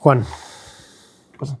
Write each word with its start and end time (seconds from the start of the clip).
Juan, 0.00 0.24
Pasa. 1.38 1.58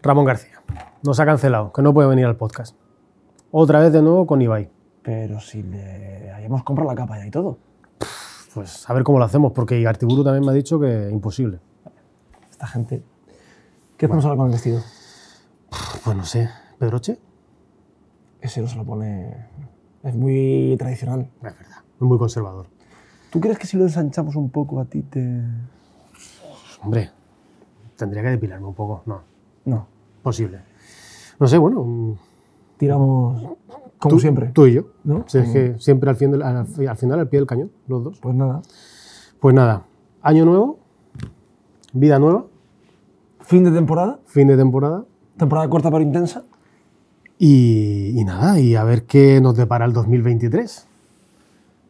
Ramón 0.00 0.24
García, 0.24 0.62
nos 1.02 1.18
ha 1.18 1.26
cancelado, 1.26 1.72
que 1.72 1.82
no 1.82 1.92
puede 1.92 2.08
venir 2.08 2.24
al 2.24 2.36
podcast. 2.36 2.76
Otra 3.50 3.80
vez 3.80 3.92
de 3.92 4.00
nuevo 4.00 4.28
con 4.28 4.40
Ibai. 4.40 4.70
Pero 5.02 5.40
si 5.40 5.64
le 5.64 6.30
hayamos 6.30 6.62
comprado 6.62 6.88
la 6.88 6.94
capa 6.94 7.18
ya 7.18 7.26
y 7.26 7.32
todo. 7.32 7.58
Pues 8.54 8.88
a 8.88 8.94
ver 8.94 9.02
cómo 9.02 9.18
lo 9.18 9.24
hacemos, 9.24 9.50
porque 9.50 9.76
Igartiburu 9.76 10.22
también 10.22 10.44
me 10.44 10.52
ha 10.52 10.54
dicho 10.54 10.78
que 10.78 11.10
imposible. 11.10 11.58
Esta 12.48 12.68
gente. 12.68 13.02
¿Qué 13.96 14.06
hacemos 14.06 14.24
ahora 14.24 14.36
con 14.36 14.46
el 14.46 14.52
vestido? 14.52 14.80
Pues 16.04 16.16
no 16.16 16.24
sé, 16.24 16.48
¿Pedroche? 16.78 17.18
Ese 18.40 18.60
no 18.60 18.68
se 18.68 18.76
lo 18.76 18.84
pone. 18.84 19.48
Es 20.04 20.14
muy 20.14 20.76
tradicional. 20.78 21.28
Es 21.38 21.58
verdad, 21.58 21.82
es 21.92 22.00
muy 22.00 22.18
conservador. 22.18 22.68
¿Tú 23.32 23.40
crees 23.40 23.58
que 23.58 23.66
si 23.66 23.76
lo 23.76 23.82
ensanchamos 23.82 24.36
un 24.36 24.48
poco 24.48 24.78
a 24.78 24.84
ti 24.84 25.02
te.? 25.02 25.42
Hombre, 26.82 27.10
tendría 27.96 28.22
que 28.22 28.30
depilarme 28.30 28.66
un 28.66 28.74
poco. 28.74 29.02
No, 29.06 29.20
No. 29.64 29.86
posible. 30.22 30.60
No 31.38 31.46
sé, 31.46 31.58
bueno, 31.58 31.82
mm, 31.84 32.14
Tiramos. 32.78 33.42
Como 33.98 34.14
tú, 34.14 34.20
siempre. 34.20 34.50
Tú 34.52 34.66
y 34.66 34.74
yo. 34.74 34.82
¿No? 35.04 35.24
Si 35.26 35.38
es 35.38 35.48
que 35.50 35.76
siempre 35.78 36.10
al, 36.10 36.16
fin 36.16 36.30
del- 36.30 36.42
al, 36.42 36.58
al 36.88 36.96
final 36.96 37.18
al 37.20 37.28
pie 37.28 37.40
del 37.40 37.46
cañón, 37.46 37.70
los 37.88 38.04
dos. 38.04 38.18
Pues 38.20 38.34
nada. 38.34 38.60
Pues 39.40 39.54
nada, 39.54 39.84
año 40.22 40.44
nuevo, 40.44 40.78
vida 41.94 42.18
nueva, 42.18 42.44
Fin 43.40 43.64
de 43.64 43.70
temporada. 43.70 44.18
fin 44.26 44.48
de 44.48 44.56
temporada. 44.56 45.04
Temporada 45.38 45.68
corta 45.70 45.90
pero 45.90 46.02
intensa. 46.02 46.44
Y, 47.38 48.18
y 48.18 48.24
nada, 48.24 48.58
y 48.60 48.74
a 48.76 48.84
ver 48.84 49.04
qué 49.04 49.40
nos 49.40 49.56
depara 49.56 49.84
el 49.86 49.92
2023. 49.94 50.86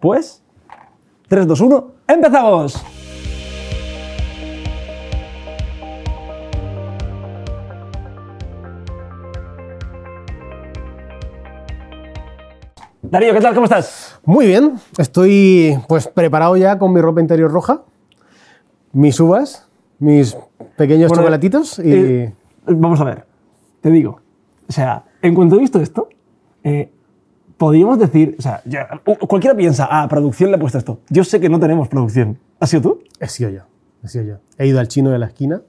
Pues. 0.00 0.42
3, 1.28 1.46
2, 1.48 1.60
1. 1.60 1.86
¡Empezamos! 2.06 2.84
Darío, 13.16 13.32
¿qué 13.32 13.40
tal? 13.40 13.54
¿Cómo 13.54 13.64
estás? 13.64 14.20
Muy 14.26 14.46
bien, 14.46 14.74
estoy 14.98 15.78
pues 15.88 16.06
preparado 16.06 16.54
ya 16.58 16.76
con 16.78 16.92
mi 16.92 17.00
ropa 17.00 17.22
interior 17.22 17.50
roja, 17.50 17.80
mis 18.92 19.18
uvas, 19.18 19.66
mis 19.98 20.36
pequeños 20.76 21.08
Bueno, 21.08 21.22
chocolatitos 21.22 21.78
y... 21.78 21.92
Eh, 21.94 22.34
vamos 22.66 23.00
a 23.00 23.04
ver, 23.04 23.24
te 23.80 23.90
digo. 23.90 24.20
O 24.68 24.72
sea, 24.72 25.04
en 25.22 25.34
cuanto 25.34 25.56
he 25.56 25.60
visto 25.60 25.80
esto, 25.80 26.10
eh, 26.62 26.92
podríamos 27.56 27.98
decir, 27.98 28.36
o 28.38 28.42
sea, 28.42 28.60
ya- 28.66 28.86
cualquiera 29.02 29.56
piensa, 29.56 29.88
ah, 29.90 30.06
producción 30.10 30.50
le 30.50 30.58
he 30.58 30.60
puesto 30.60 30.76
esto. 30.76 30.98
Yo 31.08 31.24
sé 31.24 31.40
que 31.40 31.48
no 31.48 31.58
tenemos 31.58 31.88
producción. 31.88 32.38
¿Has 32.60 32.68
sido 32.68 32.82
tú? 32.82 33.02
He 33.18 33.28
sido 33.28 33.48
yo, 33.48 33.62
he 34.04 34.08
sido 34.08 34.24
yo. 34.24 34.34
He 34.58 34.66
ido 34.66 34.78
al 34.78 34.88
chino 34.88 35.08
de 35.08 35.18
la 35.18 35.28
esquina, 35.28 35.62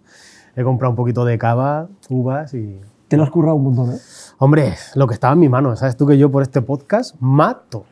he 0.53 0.63
comprado 0.63 0.89
un 0.89 0.97
poquito 0.97 1.23
de 1.23 1.37
cava, 1.37 1.87
uvas 2.09 2.53
y... 2.53 2.77
Te 3.07 3.17
lo 3.17 3.23
has 3.23 3.29
currado 3.29 3.55
un 3.55 3.63
montón, 3.63 3.95
¿eh? 3.95 3.99
Hombre, 4.39 4.75
lo 4.95 5.07
que 5.07 5.13
estaba 5.13 5.33
en 5.33 5.39
mi 5.39 5.49
mano, 5.49 5.75
¿sabes 5.75 5.95
tú 5.97 6.05
que 6.05 6.17
yo 6.17 6.29
por 6.31 6.43
este 6.43 6.61
podcast 6.61 7.15
mato? 7.19 7.85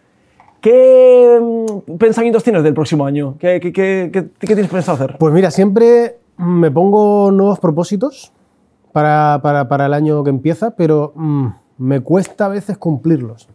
¿Qué 0.62 1.40
mm, 1.42 1.98
pensamientos 1.98 2.44
tienes 2.44 2.64
del 2.64 2.74
próximo 2.74 3.06
año? 3.06 3.36
¿Qué, 3.40 3.60
qué- 3.60 3.72
qué- 3.74 4.30
tienes 4.40 4.68
pensado 4.68 4.96
hacer? 4.96 5.18
Pues 5.18 5.34
mira, 5.34 5.52
siempre 5.52 6.20
me 6.38 6.70
pongo 6.72 7.32
nuevos 7.32 7.60
propósitos 7.60 8.32
para, 8.92 9.40
para- 9.42 9.68
para 9.70 9.86
el 9.86 9.94
año 9.94 10.24
que 10.24 10.30
empieza, 10.32 10.72
pero 10.72 11.14
mm, 11.16 11.48
me 11.78 12.02
cuesta 12.02 12.46
a 12.46 12.50
veces 12.50 12.78
cumplirlos. 12.78 13.48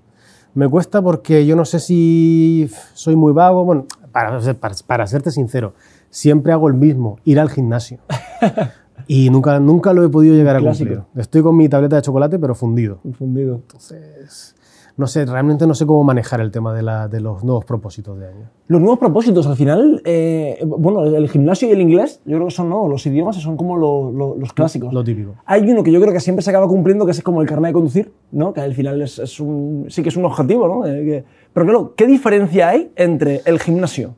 Me 0.54 0.68
cuesta 0.68 1.00
porque 1.02 1.46
yo 1.46 1.54
no 1.56 1.64
sé 1.64 1.78
si 1.78 2.68
soy 2.94 3.14
muy 3.16 3.32
vago. 3.32 3.64
Bueno, 3.64 3.86
para, 4.12 4.40
para, 4.60 4.74
para 4.86 5.06
serte 5.06 5.30
sincero, 5.30 5.74
siempre 6.10 6.52
hago 6.52 6.66
el 6.68 6.74
mismo, 6.74 7.18
ir 7.24 7.38
al 7.38 7.50
gimnasio. 7.50 7.98
Y 9.06 9.30
nunca, 9.30 9.58
nunca 9.60 9.92
lo 9.92 10.04
he 10.04 10.08
podido 10.08 10.34
llegar 10.34 10.56
a 10.56 10.60
Clásico. 10.60 10.94
cumplir. 10.94 11.20
Estoy 11.22 11.42
con 11.42 11.56
mi 11.56 11.68
tableta 11.68 11.96
de 11.96 12.02
chocolate, 12.02 12.38
pero 12.38 12.54
fundido. 12.54 12.98
Fundido. 13.18 13.56
Entonces, 13.56 14.54
no 14.96 15.06
sé, 15.06 15.24
realmente 15.24 15.66
no 15.66 15.74
sé 15.74 15.86
cómo 15.86 16.04
manejar 16.04 16.40
el 16.40 16.50
tema 16.50 16.74
de, 16.74 16.82
la- 16.82 17.08
de 17.08 17.20
los 17.20 17.42
nuevos 17.42 17.64
propósitos 17.64 18.18
de 18.18 18.26
año. 18.28 18.50
Los 18.68 18.80
nuevos 18.80 18.98
propósitos, 18.98 19.46
al 19.46 19.56
final, 19.56 20.02
eh, 20.04 20.58
bueno, 20.66 21.04
el 21.04 21.28
gimnasio 21.28 21.68
y 21.68 21.72
el 21.72 21.80
inglés, 21.80 22.20
yo 22.26 22.36
creo 22.36 22.48
que 22.48 22.54
son 22.54 22.68
no, 22.68 22.86
los 22.86 23.06
idiomas 23.06 23.36
son 23.36 23.56
como 23.56 23.76
lo- 23.78 24.12
lo- 24.12 24.36
los 24.36 24.52
clásicos. 24.52 24.92
Lo 24.92 25.02
típico. 25.02 25.36
Hay 25.46 25.68
uno 25.70 25.82
que 25.82 25.90
yo 25.92 26.00
creo 26.00 26.12
que 26.12 26.20
siempre 26.20 26.42
se 26.42 26.50
acaba 26.50 26.68
cumpliendo, 26.68 27.06
que 27.06 27.12
es 27.12 27.22
como 27.22 27.40
el 27.40 27.48
carnet 27.48 27.70
de 27.70 27.72
conducir, 27.72 28.12
¿no? 28.32 28.52
que 28.52 28.60
al 28.60 28.74
final 28.74 29.00
es, 29.00 29.18
es 29.18 29.40
un, 29.40 29.86
sí 29.88 30.02
que 30.02 30.10
es 30.10 30.16
un 30.16 30.24
objetivo. 30.26 30.68
¿no? 30.68 30.86
Eh, 30.86 31.04
que- 31.04 31.24
pero 31.54 31.64
claro, 31.66 31.94
¿qué 31.96 32.06
diferencia 32.06 32.68
hay 32.68 32.92
entre 32.96 33.40
el 33.46 33.58
gimnasio, 33.58 34.14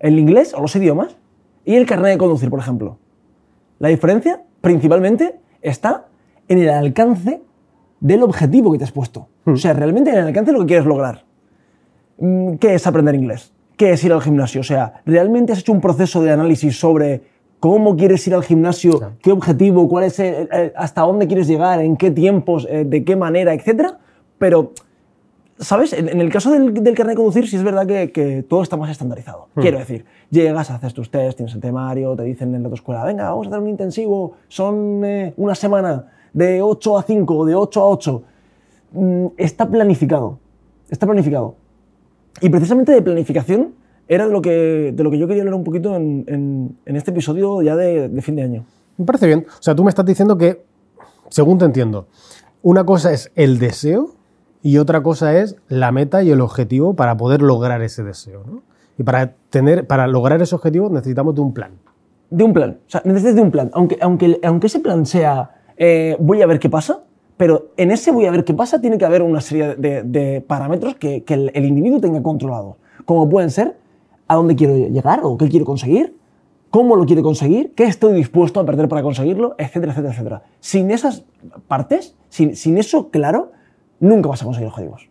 el 0.00 0.18
inglés 0.18 0.52
o 0.56 0.60
los 0.62 0.74
idiomas 0.74 1.16
y 1.64 1.76
el 1.76 1.86
carnet 1.86 2.12
de 2.12 2.18
conducir, 2.18 2.50
por 2.50 2.58
ejemplo? 2.58 2.98
La 3.82 3.88
diferencia, 3.88 4.40
principalmente, 4.60 5.40
está 5.60 6.06
en 6.46 6.58
el 6.58 6.68
alcance 6.70 7.42
del 7.98 8.22
objetivo 8.22 8.70
que 8.70 8.78
te 8.78 8.84
has 8.84 8.92
puesto. 8.92 9.26
O 9.44 9.56
sea, 9.56 9.72
realmente 9.72 10.10
en 10.10 10.18
el 10.18 10.26
alcance 10.28 10.52
de 10.52 10.56
lo 10.56 10.60
que 10.60 10.68
quieres 10.68 10.86
lograr. 10.86 11.24
Mm, 12.18 12.54
¿Qué 12.58 12.74
es 12.74 12.86
aprender 12.86 13.16
inglés? 13.16 13.52
¿Qué 13.76 13.90
es 13.90 14.04
ir 14.04 14.12
al 14.12 14.22
gimnasio? 14.22 14.60
O 14.60 14.64
sea, 14.64 15.02
¿realmente 15.04 15.50
has 15.52 15.58
hecho 15.58 15.72
un 15.72 15.80
proceso 15.80 16.22
de 16.22 16.30
análisis 16.30 16.78
sobre 16.78 17.22
cómo 17.58 17.96
quieres 17.96 18.24
ir 18.28 18.34
al 18.36 18.44
gimnasio, 18.44 18.98
Claro. 18.98 19.14
qué 19.20 19.32
objetivo, 19.32 19.88
cuál 19.88 20.04
es 20.04 20.20
el- 20.20 20.48
el- 20.52 20.72
hasta 20.76 21.00
dónde 21.02 21.26
quieres 21.26 21.48
llegar, 21.48 21.80
en 21.80 21.96
qué 21.96 22.12
tiempos, 22.12 22.68
eh, 22.70 22.84
de 22.84 23.02
qué 23.02 23.16
manera, 23.16 23.52
etcétera? 23.52 23.98
Pero, 24.38 24.74
¿sabes? 25.62 25.92
En, 25.92 26.08
en 26.08 26.20
el 26.20 26.30
caso 26.30 26.50
del, 26.50 26.74
del 26.74 26.94
carnet 26.94 27.12
de 27.12 27.16
conducir, 27.16 27.48
sí 27.48 27.56
es 27.56 27.62
verdad 27.62 27.86
que, 27.86 28.12
que 28.12 28.42
todo 28.42 28.62
está 28.62 28.76
más 28.76 28.90
estandarizado. 28.90 29.48
Quiero 29.62 29.78
decir, 29.78 30.04
llegas, 30.30 30.70
haces 30.70 30.92
tus 30.94 31.10
test, 31.10 31.36
tienes 31.38 31.54
el 31.54 31.60
temario, 31.60 32.14
te 32.16 32.22
dicen 32.24 32.54
en 32.54 32.62
la 32.62 32.66
autoescuela, 32.66 33.04
venga, 33.04 33.30
vamos 33.30 33.46
a 33.46 33.50
hacer 33.50 33.60
un 33.62 33.68
intensivo, 33.68 34.34
son 34.48 35.04
eh, 35.04 35.32
una 35.36 35.54
semana 35.54 36.06
de 36.32 36.60
8 36.62 36.98
a 36.98 37.02
5 37.02 37.36
o 37.36 37.44
de 37.46 37.54
8 37.54 37.80
a 37.80 37.86
8. 37.88 38.22
Mm, 38.92 39.26
está 39.36 39.68
planificado. 39.68 40.38
Está 40.90 41.06
planificado. 41.06 41.54
Y 42.40 42.48
precisamente 42.48 42.92
de 42.92 43.02
planificación 43.02 43.74
era 44.08 44.26
de 44.26 44.32
lo 44.32 44.42
que, 44.42 44.92
de 44.94 45.02
lo 45.04 45.10
que 45.10 45.18
yo 45.18 45.26
quería 45.28 45.42
hablar 45.42 45.54
un 45.54 45.64
poquito 45.64 45.94
en, 45.96 46.24
en- 46.26 46.76
en 46.84 46.96
este 46.96 47.10
episodio 47.12 47.62
ya 47.62 47.76
de, 47.76 48.08
de 48.08 48.22
fin 48.22 48.36
de 48.36 48.42
año. 48.42 48.64
Me 48.98 49.04
parece 49.06 49.26
bien. 49.26 49.46
O 49.48 49.62
sea, 49.62 49.74
tú 49.74 49.84
me 49.84 49.88
estás 49.90 50.04
diciendo 50.04 50.36
que, 50.36 50.64
según 51.28 51.56
te 51.58 51.64
entiendo, 51.64 52.06
una 52.62 52.84
cosa 52.84 53.12
es 53.12 53.30
el 53.36 53.58
deseo 53.58 54.10
y 54.62 54.78
otra 54.78 55.02
cosa 55.02 55.36
es 55.38 55.56
la 55.68 55.90
meta 55.92 56.22
y 56.22 56.30
el 56.30 56.40
objetivo 56.40 56.94
para 56.94 57.16
poder 57.16 57.42
lograr 57.42 57.82
ese 57.82 58.04
deseo. 58.04 58.44
¿no? 58.46 58.62
Y 58.96 59.02
para, 59.02 59.34
tener, 59.50 59.86
para 59.86 60.06
lograr 60.06 60.40
ese 60.40 60.54
objetivo 60.54 60.88
necesitamos 60.88 61.34
de 61.34 61.40
un 61.40 61.52
plan. 61.52 61.72
De 62.30 62.44
un 62.44 62.52
plan. 62.52 62.78
O 62.86 62.90
sea, 62.90 63.02
necesitas 63.04 63.34
de 63.34 63.42
un 63.42 63.50
plan. 63.50 63.70
Aunque, 63.74 63.98
aunque, 64.00 64.38
aunque 64.42 64.68
ese 64.68 64.80
plan 64.80 65.04
sea 65.04 65.50
eh, 65.76 66.16
voy 66.20 66.42
a 66.42 66.46
ver 66.46 66.58
qué 66.58 66.70
pasa, 66.70 67.02
pero 67.36 67.72
en 67.76 67.90
ese 67.90 68.12
voy 68.12 68.26
a 68.26 68.30
ver 68.30 68.44
qué 68.44 68.54
pasa 68.54 68.80
tiene 68.80 68.98
que 68.98 69.04
haber 69.04 69.22
una 69.22 69.40
serie 69.40 69.74
de, 69.74 70.44
parámetros 70.46 70.94
que, 70.94 71.24
que 71.24 71.34
el, 71.34 71.50
el 71.54 71.64
individuo 71.64 72.00
tenga 72.00 72.22
controlado. 72.22 72.76
Como 73.04 73.28
pueden 73.28 73.50
ser 73.50 73.76
a 74.28 74.36
dónde 74.36 74.54
quiero 74.54 74.76
llegar 74.76 75.20
o 75.24 75.36
qué 75.36 75.48
quiero 75.48 75.64
conseguir, 75.64 76.16
cómo 76.70 76.96
lo 76.96 77.04
quiero 77.04 77.22
conseguir, 77.22 77.74
qué 77.74 77.84
estoy 77.84 78.14
dispuesto 78.14 78.60
a 78.60 78.64
perder 78.64 78.88
para 78.88 79.02
conseguirlo, 79.02 79.54
etcétera, 79.58 79.92
etcétera, 79.92 80.14
etcétera. 80.14 80.42
Sin 80.60 80.90
esas 80.90 81.24
partes, 81.68 82.16
sin, 82.28 82.56
sin 82.56 82.78
eso 82.78 83.10
claro, 83.10 83.52
nunca 84.02 84.28
vas 84.28 84.42
a 84.42 84.44
conseguir 84.44 84.68
objetivos. 84.68 85.08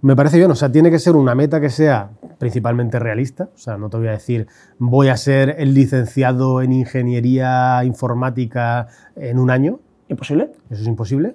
Me 0.00 0.14
parece 0.14 0.38
bien, 0.38 0.50
o 0.50 0.54
sea, 0.54 0.70
tiene 0.70 0.90
que 0.92 1.00
ser 1.00 1.16
una 1.16 1.34
meta 1.34 1.60
que 1.60 1.70
sea 1.70 2.10
principalmente 2.38 3.00
realista. 3.00 3.48
O 3.52 3.58
sea, 3.58 3.76
no 3.76 3.90
te 3.90 3.96
voy 3.96 4.06
a 4.06 4.12
decir 4.12 4.46
voy 4.78 5.08
a 5.08 5.16
ser 5.16 5.56
el 5.58 5.74
licenciado 5.74 6.62
en 6.62 6.72
ingeniería 6.72 7.82
informática 7.84 8.86
en 9.16 9.38
un 9.40 9.50
año, 9.50 9.80
¿Imposible? 10.08 10.52
eso 10.70 10.82
es 10.82 10.88
imposible. 10.88 11.34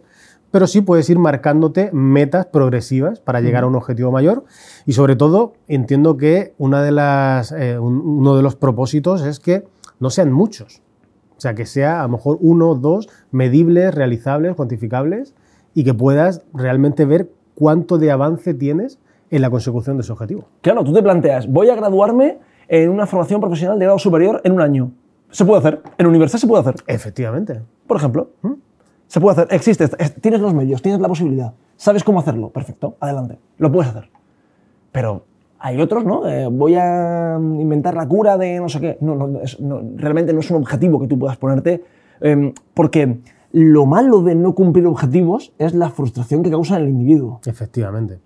Pero 0.50 0.68
sí 0.68 0.82
puedes 0.82 1.10
ir 1.10 1.20
marcándote 1.20 1.90
metas 1.92 2.46
progresivas 2.46 3.20
para 3.20 3.42
llegar 3.42 3.64
a 3.64 3.68
un 3.68 3.76
objetivo 3.76 4.12
mayor. 4.12 4.46
Y 4.86 4.94
sobre 4.94 5.16
todo, 5.16 5.56
entiendo 5.68 6.16
que 6.16 6.54
una 6.58 6.82
de 6.84 6.92
las, 6.92 7.52
eh, 7.52 7.78
un- 7.80 8.00
uno 8.00 8.36
de 8.38 8.44
los 8.44 8.56
propósitos 8.56 9.24
es 9.24 9.40
que 9.40 9.66
no 10.00 10.10
sean 10.10 10.32
muchos. 10.32 10.82
O 11.36 11.42
sea, 11.42 11.54
que 11.56 11.66
sea 11.66 12.00
a 12.00 12.04
lo 12.04 12.10
mejor 12.10 12.38
uno, 12.40 12.76
dos, 12.76 13.10
medibles, 13.32 13.94
realizables, 13.94 14.56
cuantificables 14.56 15.34
y 15.74 15.84
que 15.84 15.94
puedas 15.94 16.44
realmente 16.54 17.06
ver 17.06 17.30
cuánto 17.56 17.98
de 17.98 18.12
avance 18.12 18.54
tienes 18.54 19.00
en 19.32 19.42
la 19.42 19.50
consecución 19.50 19.98
de 19.98 20.02
ese 20.02 20.12
objetivo. 20.12 20.46
Claro, 20.62 20.84
tú 20.84 20.94
te 20.94 21.02
planteas, 21.02 21.48
voy 21.48 21.70
a 21.70 21.76
graduarme 21.76 22.38
en 22.68 22.90
una 22.90 23.06
formación 23.08 23.42
profesional 23.42 23.78
de 23.80 23.86
grado 23.86 24.00
superior 24.00 24.42
en 24.44 24.54
un 24.54 24.62
año. 24.62 24.92
Se 25.32 25.44
puede 25.46 25.60
hacer. 25.60 25.82
En 25.98 26.06
universidad 26.08 26.40
se 26.40 26.48
puede 26.48 26.62
hacer. 26.62 26.76
Efectivamente. 26.88 27.62
Por 27.88 27.98
ejemplo. 27.98 28.30
Se 29.08 29.20
puede 29.20 29.34
hacer. 29.42 29.48
Existe. 29.56 29.86
es- 29.98 30.16
Tienes 30.22 30.40
los 30.42 30.54
medios, 30.54 30.82
tienes 30.82 31.02
la 31.02 31.08
posibilidad. 31.08 31.54
¿Sabes 31.76 32.04
cómo 32.04 32.20
hacerlo? 32.20 32.50
Perfecto. 32.50 32.96
Adelante. 33.00 33.40
Lo 33.58 33.72
puedes 33.72 33.90
hacer. 33.90 34.10
Pero 34.92 35.26
hay 35.60 35.80
otros, 35.82 36.06
¿no? 36.06 36.28
Eh, 36.28 36.48
voy 36.52 36.76
a 36.76 37.38
inventar 37.40 37.96
la 37.96 38.08
cura 38.08 38.38
de 38.38 38.60
no 38.60 38.70
sé 38.70 38.80
qué. 38.80 38.98
No, 39.02 39.16
no, 39.16 39.28
no, 39.28 39.40
es- 39.42 39.60
no, 39.60 39.82
realmente 39.96 40.34
no 40.34 40.40
es 40.40 40.52
un 40.52 40.58
objetivo 40.58 41.00
que 41.00 41.08
tú 41.08 41.18
puedas 41.18 41.38
ponerte. 41.38 41.84
eh, 42.22 42.54
porque 42.76 43.18
lo 43.54 43.86
malo 43.86 44.24
de 44.24 44.34
no 44.34 44.56
cumplir 44.56 44.88
objetivos 44.88 45.54
es 45.60 45.74
la 45.76 45.92
frustración 45.92 46.42
que 46.42 46.50
causa 46.50 46.76
en 46.78 46.84
el 46.84 46.90
individuo. 46.90 47.40
Efectivamente. 47.46 48.20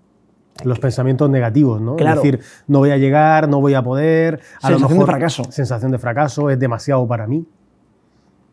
los 0.64 0.80
pensamientos 0.80 1.30
negativos, 1.30 1.80
¿no? 1.80 1.94
Claro. 1.94 2.20
Es 2.20 2.24
decir, 2.24 2.40
no 2.66 2.80
voy 2.80 2.90
a 2.90 2.96
llegar, 2.96 3.48
no 3.48 3.60
voy 3.60 3.74
a 3.74 3.82
poder. 3.84 4.40
A 4.60 4.70
lo 4.70 4.78
Sensación 4.78 4.88
de 4.88 4.94
mejor, 5.04 5.06
fracaso. 5.06 5.44
Sensación 5.50 5.92
de 5.92 5.98
fracaso, 5.98 6.50
es 6.50 6.58
demasiado 6.58 7.06
para 7.06 7.28
mí. 7.28 7.46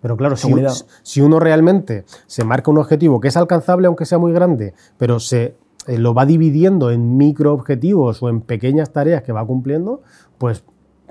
Pero 0.02 0.16
claro, 0.16 0.36
si 0.36 1.22
uno 1.22 1.40
realmente 1.40 2.06
se 2.28 2.44
marca 2.44 2.70
un 2.70 2.78
objetivo 2.78 3.20
que 3.20 3.30
es 3.30 3.38
alcanzable, 3.38 3.88
aunque 3.88 4.06
sea 4.06 4.20
muy 4.20 4.34
grande, 4.34 4.76
pero 4.98 5.20
se 5.20 5.56
eh, 5.88 5.98
lo 5.98 6.14
va 6.14 6.28
dividiendo 6.28 6.92
en 6.92 7.18
micro 7.18 7.54
objetivos 7.54 8.22
o 8.22 8.30
en 8.30 8.42
pequeñas 8.42 8.92
tareas 8.92 9.24
que 9.24 9.32
va 9.32 9.44
cumpliendo, 9.44 10.04
pues 10.38 10.64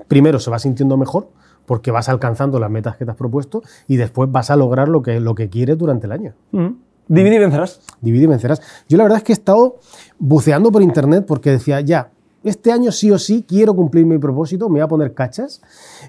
primero 0.06 0.38
se 0.38 0.50
va 0.50 0.60
sintiendo 0.60 0.96
mejor 0.96 1.28
porque 1.66 1.90
vas 1.90 2.08
alcanzando 2.08 2.58
las 2.58 2.70
metas 2.70 2.96
que 2.96 3.04
te 3.04 3.10
has 3.10 3.16
propuesto 3.16 3.62
y 3.88 3.96
después 3.96 4.30
vas 4.30 4.50
a 4.50 4.56
lograr 4.56 4.88
lo 4.88 5.02
que, 5.02 5.20
lo 5.20 5.34
que 5.34 5.48
quieres 5.48 5.78
durante 5.78 6.06
el 6.06 6.12
año. 6.12 6.34
Ujú. 6.52 6.76
Divide 7.08 7.36
y 7.36 7.38
vencerás. 7.38 7.80
Divide 8.00 8.24
y 8.24 8.26
vencerás. 8.26 8.62
Yo 8.88 8.96
la 8.96 9.04
verdad 9.04 9.18
es 9.18 9.24
que 9.24 9.32
he 9.32 9.34
estado 9.34 9.78
buceando 10.18 10.72
por 10.72 10.82
internet 10.82 11.24
porque 11.26 11.50
decía, 11.50 11.80
ya, 11.80 12.10
este 12.42 12.72
año 12.72 12.92
sí 12.92 13.10
o 13.10 13.18
sí 13.18 13.44
quiero 13.46 13.74
cumplir 13.74 14.06
mi 14.06 14.18
propósito, 14.18 14.68
me 14.68 14.74
voy 14.74 14.80
a 14.82 14.88
poner 14.88 15.14
cachas. 15.14 15.60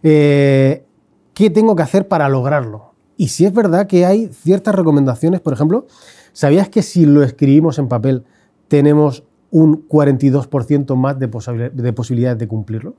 Eh, 0.03 0.85
¿Qué 1.33 1.49
tengo 1.49 1.75
que 1.75 1.83
hacer 1.83 2.07
para 2.07 2.29
lograrlo? 2.29 2.93
Y 3.17 3.29
si 3.29 3.45
es 3.45 3.53
verdad 3.53 3.87
que 3.87 4.05
hay 4.05 4.27
ciertas 4.27 4.75
recomendaciones, 4.75 5.41
por 5.41 5.53
ejemplo, 5.53 5.87
¿sabías 6.33 6.69
que 6.69 6.81
si 6.81 7.05
lo 7.05 7.23
escribimos 7.23 7.79
en 7.79 7.87
papel 7.87 8.23
tenemos 8.67 9.23
un 9.51 9.87
42% 9.87 10.95
más 10.95 11.17
de 11.19 11.93
posibilidades 11.93 12.37
de 12.37 12.47
cumplirlo? 12.47 12.95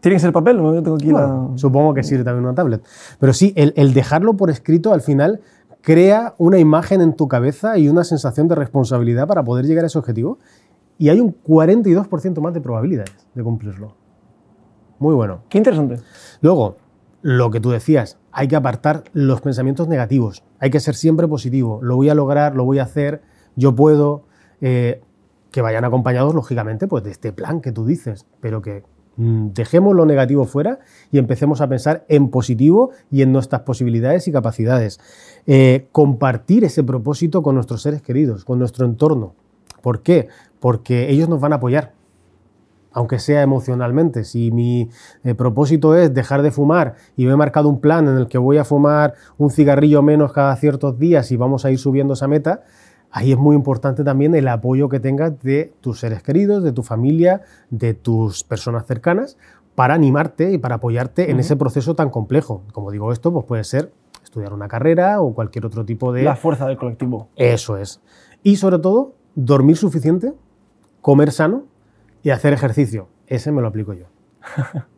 ¿Tiene 0.00 0.16
que 0.16 0.20
ser 0.20 0.32
papel? 0.32 0.56
No, 0.56 0.74
yo 0.74 0.82
tengo 0.82 0.96
aquí 0.96 1.06
la- 1.08 1.26
Bueno, 1.26 1.58
supongo 1.58 1.94
que 1.94 2.02
sirve 2.02 2.24
también 2.24 2.44
una 2.44 2.54
tablet. 2.54 2.82
Pero 3.20 3.32
sí, 3.32 3.52
el, 3.56 3.72
el 3.76 3.92
dejarlo 3.94 4.34
por 4.36 4.50
escrito 4.50 4.92
al 4.92 5.00
final 5.00 5.40
crea 5.80 6.34
una 6.38 6.58
imagen 6.58 7.00
en 7.00 7.14
tu 7.14 7.28
cabeza 7.28 7.76
y 7.78 7.88
una 7.88 8.04
sensación 8.04 8.48
de 8.48 8.54
responsabilidad 8.54 9.26
para 9.26 9.42
poder 9.44 9.66
llegar 9.66 9.84
a 9.84 9.86
ese 9.88 9.98
objetivo. 9.98 10.38
Y 10.98 11.08
hay 11.08 11.20
un 11.20 11.34
42% 11.42 12.40
más 12.40 12.54
de 12.54 12.60
probabilidades 12.60 13.12
de 13.34 13.42
cumplirlo. 13.42 13.94
Muy 14.98 15.14
bueno. 15.14 15.40
Qué 15.48 15.58
interesante. 15.58 15.96
Luego, 16.40 16.76
lo 17.22 17.50
que 17.50 17.60
tú 17.60 17.70
decías, 17.70 18.18
hay 18.30 18.48
que 18.48 18.56
apartar 18.56 19.04
los 19.12 19.40
pensamientos 19.40 19.88
negativos. 19.88 20.44
Hay 20.60 20.70
que 20.70 20.80
ser 20.80 20.94
siempre 20.94 21.26
positivo. 21.28 21.80
Lo 21.82 21.96
voy 21.96 22.08
a 22.08 22.14
lograr, 22.14 22.54
lo 22.54 22.64
voy 22.64 22.78
a 22.78 22.84
hacer, 22.84 23.22
yo 23.56 23.74
puedo. 23.74 24.24
eh, 24.60 25.00
que 25.50 25.60
vayan 25.60 25.84
acompañados, 25.84 26.34
lógicamente, 26.34 26.88
pues 26.88 27.04
de 27.04 27.10
este 27.10 27.30
plan 27.30 27.60
que 27.60 27.72
tú 27.72 27.84
dices, 27.84 28.24
pero 28.40 28.62
que 28.62 28.84
dejemos 29.16 29.94
lo 29.94 30.06
negativo 30.06 30.44
fuera 30.44 30.78
y 31.10 31.18
empecemos 31.18 31.60
a 31.60 31.68
pensar 31.68 32.04
en 32.08 32.28
positivo 32.30 32.90
y 33.10 33.22
en 33.22 33.32
nuestras 33.32 33.62
posibilidades 33.62 34.26
y 34.28 34.32
capacidades. 34.32 35.00
Eh, 35.46 35.88
compartir 35.92 36.64
ese 36.64 36.82
propósito 36.82 37.42
con 37.42 37.54
nuestros 37.54 37.82
seres 37.82 38.02
queridos, 38.02 38.44
con 38.44 38.58
nuestro 38.58 38.86
entorno. 38.86 39.34
¿Por 39.82 40.02
qué? 40.02 40.28
Porque 40.60 41.10
ellos 41.10 41.28
nos 41.28 41.40
van 41.40 41.52
a 41.52 41.56
apoyar 41.56 41.94
aunque 42.94 43.18
sea 43.18 43.42
emocionalmente. 43.42 44.24
Si 44.24 44.50
mi 44.50 44.90
eh, 45.24 45.34
propósito 45.34 45.96
es 45.96 46.12
dejar 46.12 46.42
de 46.42 46.50
fumar 46.50 46.96
y 47.16 47.26
me 47.26 47.32
he 47.32 47.36
marcado 47.36 47.68
un 47.68 47.80
plan 47.80 48.08
en 48.08 48.16
el 48.16 48.28
que 48.28 48.38
voy 48.38 48.58
a 48.58 48.64
fumar 48.64 49.14
un 49.38 49.50
cigarrillo 49.50 50.02
menos 50.02 50.32
cada 50.32 50.54
ciertos 50.56 50.98
días 50.98 51.32
y 51.32 51.36
vamos 51.36 51.64
a 51.64 51.70
ir 51.70 51.78
subiendo 51.78 52.14
esa 52.14 52.28
meta, 52.28 52.62
ahí 53.12 53.30
es 53.30 53.38
muy 53.38 53.54
importante 53.54 54.02
también 54.02 54.34
el 54.34 54.48
apoyo 54.48 54.88
que 54.88 54.98
tengas 54.98 55.40
de 55.42 55.72
tus 55.80 56.00
seres 56.00 56.22
queridos, 56.22 56.64
de 56.64 56.72
tu 56.72 56.82
familia, 56.82 57.42
de 57.70 57.94
tus 57.94 58.42
personas 58.42 58.86
cercanas, 58.86 59.36
para 59.74 59.94
animarte 59.94 60.52
y 60.52 60.58
para 60.58 60.76
apoyarte 60.76 61.30
en 61.30 61.38
ese 61.38 61.56
proceso 61.56 61.94
tan 61.94 62.10
complejo. 62.10 62.62
Como 62.72 62.90
digo 62.90 63.12
esto, 63.12 63.32
pues 63.32 63.44
puede 63.44 63.64
ser 63.64 63.92
estudiar 64.24 64.52
una 64.52 64.66
carrera 64.66 65.20
o 65.20 65.34
cualquier 65.34 65.66
otro 65.66 65.84
tipo 65.84 66.12
de... 66.12 66.22
La 66.22 66.36
fuerza 66.36 66.66
del 66.66 66.76
colectivo. 66.76 67.28
Eso 67.36 67.76
es. 67.76 68.00
Y 68.42 68.56
sobre 68.56 68.78
todo, 68.78 69.14
dormir 69.34 69.76
suficiente, 69.76 70.32
comer 71.00 71.32
sano 71.32 71.64
y 72.22 72.30
hacer 72.30 72.52
ejercicio. 72.52 73.08
Ese 73.26 73.52
me 73.52 73.60
lo 73.60 73.68
aplico 73.68 73.92
yo. 73.92 74.06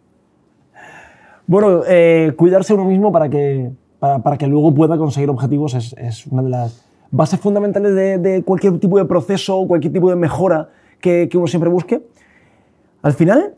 Bueno, 1.47 1.83
eh, 1.87 2.33
cuidarse 2.39 2.73
uno 2.73 2.87
mismo 2.87 3.13
para 3.13 3.29
que, 3.29 3.71
para, 3.99 4.21
para 4.21 4.39
que 4.39 4.47
luego 4.47 4.75
pueda 4.75 4.97
conseguir 4.97 5.29
objetivos 5.29 5.75
es, 5.75 5.95
es 5.99 6.27
una 6.27 6.43
de 6.43 6.49
las 6.49 6.87
bases 7.17 7.39
fundamentales 7.41 7.95
de, 7.95 8.19
de 8.19 8.43
cualquier 8.43 8.79
tipo 8.81 8.99
de 8.99 9.05
proceso, 9.05 9.67
cualquier 9.69 9.93
tipo 9.93 10.11
de 10.11 10.17
mejora 10.17 10.71
que, 11.01 11.29
que 11.31 11.39
uno 11.39 11.47
siempre 11.47 11.71
busque. 11.71 12.05
Al 13.03 13.13
final, 13.13 13.55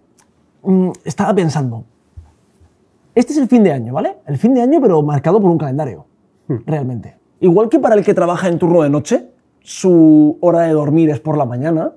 mm, 0.62 0.90
estaba 1.04 1.34
pensando, 1.34 1.84
este 3.14 3.32
es 3.32 3.38
el 3.38 3.48
fin 3.48 3.62
de 3.62 3.72
año, 3.72 3.94
¿vale? 3.94 4.16
El 4.26 4.36
fin 4.36 4.52
de 4.54 4.60
año, 4.60 4.78
pero 4.80 5.00
marcado 5.02 5.40
por 5.40 5.50
un 5.50 5.58
calendario, 5.58 6.04
realmente. 6.66 7.16
Igual 7.40 7.68
que 7.68 7.78
para 7.78 7.94
el 7.94 8.04
que 8.04 8.12
trabaja 8.14 8.48
en 8.48 8.58
turno 8.58 8.82
de 8.82 8.90
noche, 8.90 9.30
su 9.60 10.36
hora 10.40 10.60
de 10.60 10.72
dormir 10.72 11.08
es 11.10 11.20
por 11.20 11.36
la 11.38 11.44
mañana, 11.46 11.92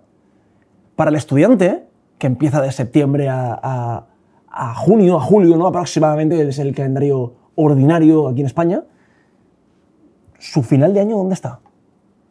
para 0.96 1.10
el 1.10 1.18
estudiante, 1.18 1.84
que 2.18 2.28
empieza 2.28 2.62
de 2.62 2.72
septiembre 2.72 3.28
a, 3.30 3.60
a- 3.62 4.06
a 4.52 4.76
junio, 4.76 5.18
a 5.18 5.22
julio, 5.22 5.58
¿no? 5.58 5.68
aproximadamente, 5.68 6.42
es 6.48 6.58
el 6.60 6.74
calendario 6.74 7.34
ordinario 7.56 8.28
aquí 8.28 8.40
en 8.42 8.48
España, 8.48 8.84
¿su 10.40 10.64
final 10.64 10.94
de 10.94 11.02
año 11.02 11.18
dónde 11.18 11.34
está? 11.36 11.60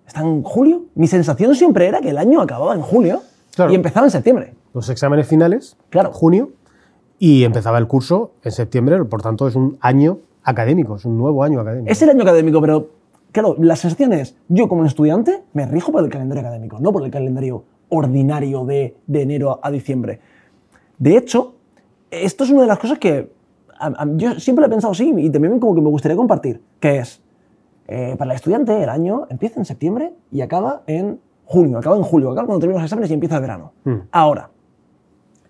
¿Está 0.06 0.20
en 0.22 0.42
julio? 0.42 0.86
Mi 0.94 1.06
sensación 1.06 1.54
siempre 1.54 1.86
era 1.86 2.00
que 2.00 2.10
el 2.10 2.18
año 2.18 2.40
acababa 2.40 2.74
en 2.74 2.80
julio 2.82 3.20
Claro. 3.54 3.72
y 3.72 3.74
empezaba 3.74 4.06
en 4.06 4.10
septiembre. 4.10 4.54
Los 4.74 4.88
exámenes 4.88 5.26
finales, 5.26 5.76
Claro. 5.90 6.12
junio, 6.12 6.50
y 7.18 7.44
empezaba 7.44 7.78
el 7.78 7.86
curso 7.86 8.32
en 8.44 8.52
septiembre, 8.52 9.04
por 9.04 9.20
tanto 9.22 9.48
es 9.48 9.54
un 9.56 9.76
año 9.80 10.18
académico, 10.44 10.96
es 10.96 11.04
un 11.04 11.18
nuevo 11.18 11.42
año 11.42 11.60
académico. 11.60 11.90
Es 11.92 12.00
el 12.02 12.10
año 12.10 12.22
académico, 12.22 12.60
pero 12.60 12.88
claro, 13.32 13.56
la 13.58 13.76
sensación 13.76 14.12
es, 14.12 14.36
yo 14.48 14.68
como 14.68 14.84
estudiante 14.84 15.42
me 15.52 15.66
rijo 15.66 15.92
por 15.92 16.02
el 16.04 16.10
calendario 16.10 16.40
académico, 16.42 16.78
no 16.80 16.92
por 16.92 17.04
el 17.04 17.10
calendario 17.10 17.64
ordinario 17.90 18.64
de, 18.64 18.96
de 19.06 19.22
enero 19.22 19.60
a, 19.62 19.68
a 19.68 19.70
diciembre. 19.70 20.20
De 20.98 21.16
hecho, 21.16 21.54
esto 22.10 22.44
es 22.44 22.50
una 22.50 22.62
de 22.62 22.66
las 22.68 22.78
cosas 22.78 22.98
que 22.98 23.30
a- 23.78 23.86
a- 23.88 24.06
yo 24.16 24.38
siempre 24.40 24.62
lo 24.62 24.66
he 24.68 24.70
pensado 24.70 24.92
así 24.92 25.12
y 25.16 25.30
también 25.30 25.58
como 25.58 25.74
que 25.74 25.80
me 25.80 25.90
gustaría 25.90 26.16
compartir, 26.16 26.62
que 26.80 26.98
es, 26.98 27.20
eh, 27.88 28.14
para 28.18 28.32
el 28.32 28.36
estudiante 28.36 28.82
el 28.82 28.88
año 28.90 29.26
empieza 29.30 29.58
en 29.58 29.64
septiembre 29.64 30.12
y 30.30 30.42
acaba 30.42 30.82
en 30.86 31.20
junio, 31.46 31.78
acaba 31.78 31.96
en 31.96 32.02
julio, 32.02 32.30
acaba 32.30 32.46
cuando 32.46 32.60
terminan 32.60 32.82
los 32.82 32.86
exámenes 32.86 33.10
y 33.10 33.14
empieza 33.14 33.36
el 33.36 33.40
verano. 33.40 33.72
Mm. 33.84 33.94
Ahora, 34.12 34.50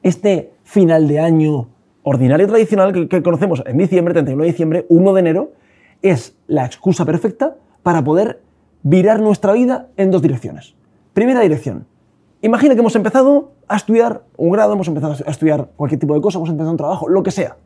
este 0.02 0.52
final 0.62 1.08
de 1.08 1.19
año 1.19 1.69
ordinario 2.05 2.46
tradicional 2.46 2.93
que, 2.93 3.08
que 3.08 3.23
conocemos 3.23 3.62
en 3.67 3.76
diciembre, 3.76 4.14
31 4.14 4.43
de 4.43 4.49
diciembre, 4.49 4.87
1 4.88 5.12
de 5.12 5.20
enero, 5.20 5.52
es 6.00 6.37
la 6.46 6.64
excusa 6.64 7.05
perfecta 7.05 7.56
para 7.82 8.05
poder 8.05 8.40
virar 8.82 9.20
nuestra 9.20 9.52
vida 9.52 9.88
en 9.96 10.12
dos 10.12 10.23
direcciones. 10.23 10.76
Primera 11.14 11.40
dirección. 11.40 11.87
Imagina 12.40 12.75
que 12.75 12.81
hemos 12.81 12.94
empezado 12.94 13.50
a 13.67 13.76
estudiar 13.76 14.23
un 14.37 14.50
grado, 14.50 14.73
hemos 14.73 14.87
empezado 14.87 15.17
a 15.26 15.31
estudiar 15.31 15.70
cualquier 15.75 15.99
tipo 15.99 16.14
de 16.14 16.20
cosa, 16.20 16.38
hemos 16.38 16.50
empezado 16.50 16.70
un 16.70 16.76
trabajo, 16.76 17.08
lo 17.08 17.25
que 17.25 17.32
sea. 17.32 17.56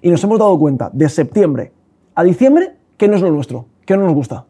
Y 0.00 0.10
nos 0.10 0.24
hemos 0.24 0.38
dado 0.38 0.58
cuenta 0.58 0.90
de 0.92 1.08
septiembre 1.10 1.72
a 2.14 2.24
diciembre 2.24 2.76
que 2.96 3.06
no 3.06 3.16
es 3.16 3.22
lo 3.22 3.30
nuestro, 3.30 3.66
que 3.84 3.96
no 3.96 4.04
nos 4.04 4.14
gusta. 4.14 4.46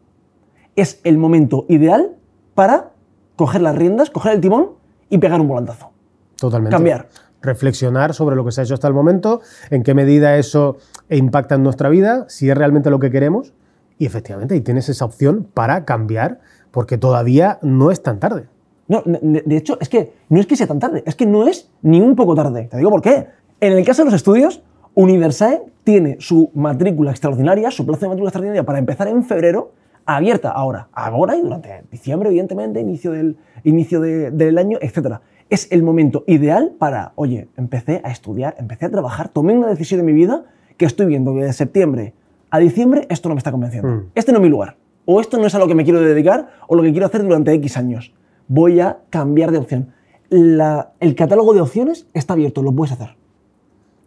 Es 0.75 0.99
el 1.03 1.17
momento 1.17 1.65
ideal 1.69 2.15
para 2.53 2.91
coger 3.35 3.61
las 3.61 3.75
riendas, 3.75 4.09
coger 4.09 4.33
el 4.33 4.41
timón 4.41 4.71
y 5.09 5.17
pegar 5.17 5.39
un 5.39 5.47
volantazo. 5.47 5.91
Totalmente. 6.35 6.75
Cambiar. 6.75 7.09
Reflexionar 7.41 8.13
sobre 8.13 8.35
lo 8.35 8.43
que 8.43 8.51
se 8.51 8.61
ha 8.61 8.63
hecho 8.63 8.73
hasta 8.73 8.87
el 8.87 8.93
momento, 8.93 9.41
en 9.69 9.83
qué 9.83 9.93
medida 9.93 10.37
eso 10.37 10.77
impacta 11.09 11.55
en 11.55 11.63
nuestra 11.63 11.89
vida, 11.89 12.25
si 12.27 12.49
es 12.49 12.57
realmente 12.57 12.89
lo 12.89 12.99
que 12.99 13.11
queremos. 13.11 13.53
Y 13.97 14.05
efectivamente, 14.05 14.55
ahí 14.55 14.61
tienes 14.61 14.89
esa 14.89 15.05
opción 15.05 15.47
para 15.53 15.85
cambiar, 15.85 16.41
porque 16.71 16.97
todavía 16.97 17.59
no 17.61 17.91
es 17.91 18.01
tan 18.01 18.19
tarde. 18.19 18.47
No, 18.87 19.01
de, 19.05 19.43
de 19.45 19.57
hecho, 19.57 19.77
es 19.79 19.89
que 19.89 20.13
no 20.29 20.39
es 20.39 20.47
que 20.47 20.55
sea 20.55 20.67
tan 20.67 20.79
tarde, 20.79 21.03
es 21.05 21.15
que 21.15 21.25
no 21.25 21.47
es 21.47 21.69
ni 21.81 22.01
un 22.01 22.15
poco 22.15 22.35
tarde. 22.35 22.67
Te 22.69 22.77
digo 22.77 22.89
por 22.89 23.01
qué. 23.01 23.27
En 23.59 23.73
el 23.73 23.85
caso 23.85 24.01
de 24.01 24.05
los 24.05 24.13
estudios, 24.13 24.61
Universae 24.95 25.61
tiene 25.83 26.17
su 26.19 26.49
matrícula 26.55 27.11
extraordinaria, 27.11 27.69
su 27.71 27.85
plazo 27.85 28.01
de 28.01 28.07
matrícula 28.09 28.29
extraordinaria 28.29 28.65
para 28.65 28.79
empezar 28.79 29.07
en 29.07 29.23
febrero, 29.23 29.71
abierta 30.05 30.51
ahora, 30.51 30.87
ahora 30.93 31.35
y 31.35 31.41
durante 31.41 31.83
diciembre, 31.91 32.29
evidentemente, 32.29 32.79
inicio 32.79 33.11
del, 33.11 33.37
inicio 33.63 33.99
de- 34.01 34.31
del 34.31 34.57
año, 34.57 34.77
etc. 34.81 35.17
Es 35.49 35.71
el 35.71 35.83
momento 35.83 36.23
ideal 36.27 36.73
para, 36.79 37.11
oye, 37.15 37.49
empecé 37.57 38.01
a 38.03 38.11
estudiar, 38.11 38.55
empecé 38.57 38.85
a 38.85 38.89
trabajar, 38.91 39.29
tomé 39.29 39.53
una 39.57 39.67
decisión 39.67 39.99
en 39.99 40.05
mi 40.07 40.13
vida 40.13 40.45
que 40.77 40.85
estoy 40.85 41.05
viendo 41.05 41.33
que 41.35 41.43
de 41.43 41.53
septiembre 41.53 42.13
a 42.51 42.59
diciembre 42.59 43.05
esto 43.09 43.27
no 43.29 43.35
me 43.35 43.39
está 43.39 43.51
convenciendo. 43.51 43.87
Mm. 43.89 44.03
Este 44.15 44.31
no 44.31 44.37
es 44.37 44.43
mi 44.43 44.49
lugar. 44.49 44.77
O 45.05 45.19
esto 45.19 45.37
no 45.37 45.45
es 45.45 45.53
a 45.55 45.59
lo 45.59 45.67
que 45.67 45.75
me 45.75 45.83
quiero 45.83 45.99
dedicar 45.99 46.49
o 46.67 46.75
lo 46.75 46.81
que 46.83 46.91
quiero 46.91 47.05
hacer 47.05 47.21
durante 47.23 47.51
X 47.53 47.75
años. 47.77 48.13
Voy 48.47 48.79
a 48.79 48.99
cambiar 49.09 49.51
de 49.51 49.57
opción. 49.57 49.91
La- 50.29 50.93
el 50.99 51.15
catálogo 51.15 51.53
de 51.53 51.61
opciones 51.61 52.07
está 52.13 52.33
abierto, 52.33 52.63
lo 52.63 52.71
puedes 52.73 52.93
hacer. 52.93 53.15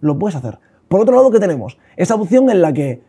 Lo 0.01 0.19
puedes 0.19 0.35
hacer. 0.37 0.59
Por 0.89 1.01
otro 1.01 1.15
lado, 1.15 1.31
¿qué 1.31 1.39
tenemos? 1.39 1.79
Esa 1.97 2.15
opción 2.15 2.51
en 2.51 2.63
la 2.63 2.73
que, 2.73 3.03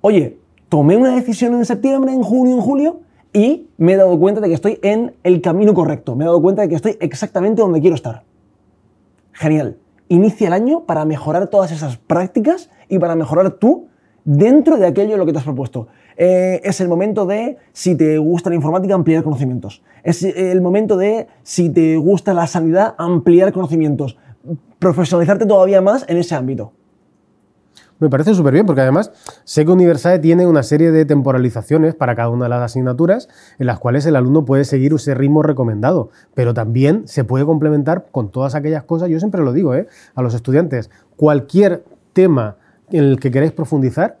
oye, 0.00 0.38
tomé 0.68 0.96
una 0.96 1.14
decisión 1.14 1.54
en 1.54 1.64
septiembre, 1.64 2.12
en 2.12 2.22
junio, 2.22 2.54
en 2.54 2.60
julio, 2.60 3.00
y 3.32 3.68
me 3.76 3.94
he 3.94 3.96
dado 3.96 4.18
cuenta 4.18 4.40
de 4.40 4.48
que 4.48 4.54
estoy 4.54 4.78
en 4.82 5.14
el 5.24 5.40
camino 5.40 5.74
correcto. 5.74 6.14
Me 6.14 6.24
he 6.24 6.26
dado 6.26 6.40
cuenta 6.40 6.62
de 6.62 6.68
que 6.68 6.76
estoy 6.76 6.96
exactamente 7.00 7.60
donde 7.60 7.80
quiero 7.80 7.96
estar. 7.96 8.22
Genial. 9.32 9.76
Inicia 10.08 10.46
el 10.46 10.52
año 10.52 10.84
para 10.84 11.04
mejorar 11.04 11.48
todas 11.48 11.72
esas 11.72 11.96
prácticas 11.96 12.70
y 12.88 12.98
para 12.98 13.16
mejorar 13.16 13.50
tú 13.52 13.88
dentro 14.24 14.76
de 14.76 14.86
aquello 14.86 15.14
en 15.14 15.18
lo 15.18 15.26
que 15.26 15.32
te 15.32 15.38
has 15.38 15.44
propuesto. 15.44 15.88
Eh, 16.16 16.60
es 16.62 16.80
el 16.80 16.88
momento 16.88 17.26
de, 17.26 17.56
si 17.72 17.96
te 17.96 18.18
gusta 18.18 18.50
la 18.50 18.56
informática, 18.56 18.94
ampliar 18.94 19.24
conocimientos. 19.24 19.82
Es 20.04 20.22
el 20.22 20.60
momento 20.60 20.96
de, 20.96 21.26
si 21.42 21.70
te 21.70 21.96
gusta 21.96 22.34
la 22.34 22.46
sanidad, 22.46 22.94
ampliar 22.98 23.52
conocimientos. 23.52 24.16
Profesionalizarte 24.78 25.46
todavía 25.46 25.80
más 25.80 26.04
en 26.08 26.18
ese 26.18 26.36
ámbito. 26.36 26.72
Me 28.04 28.10
parece 28.10 28.34
súper 28.34 28.52
bien, 28.52 28.66
porque 28.66 28.82
además 28.82 29.12
sé 29.44 29.64
que 29.64 29.72
Universal 29.72 30.20
tiene 30.20 30.46
una 30.46 30.62
serie 30.62 30.90
de 30.90 31.06
temporalizaciones 31.06 31.94
para 31.94 32.14
cada 32.14 32.28
una 32.28 32.44
de 32.44 32.48
las 32.50 32.60
asignaturas 32.60 33.30
en 33.58 33.66
las 33.66 33.78
cuales 33.78 34.04
el 34.04 34.14
alumno 34.14 34.44
puede 34.44 34.66
seguir 34.66 34.92
ese 34.92 35.14
ritmo 35.14 35.42
recomendado, 35.42 36.10
pero 36.34 36.52
también 36.52 37.08
se 37.08 37.24
puede 37.24 37.46
complementar 37.46 38.08
con 38.12 38.30
todas 38.30 38.54
aquellas 38.54 38.82
cosas, 38.82 39.08
yo 39.08 39.18
siempre 39.20 39.40
lo 39.40 39.54
digo 39.54 39.74
¿eh? 39.74 39.86
a 40.14 40.20
los 40.20 40.34
estudiantes, 40.34 40.90
cualquier 41.16 41.82
tema 42.12 42.58
en 42.90 43.04
el 43.04 43.18
que 43.18 43.30
queréis 43.30 43.52
profundizar, 43.52 44.18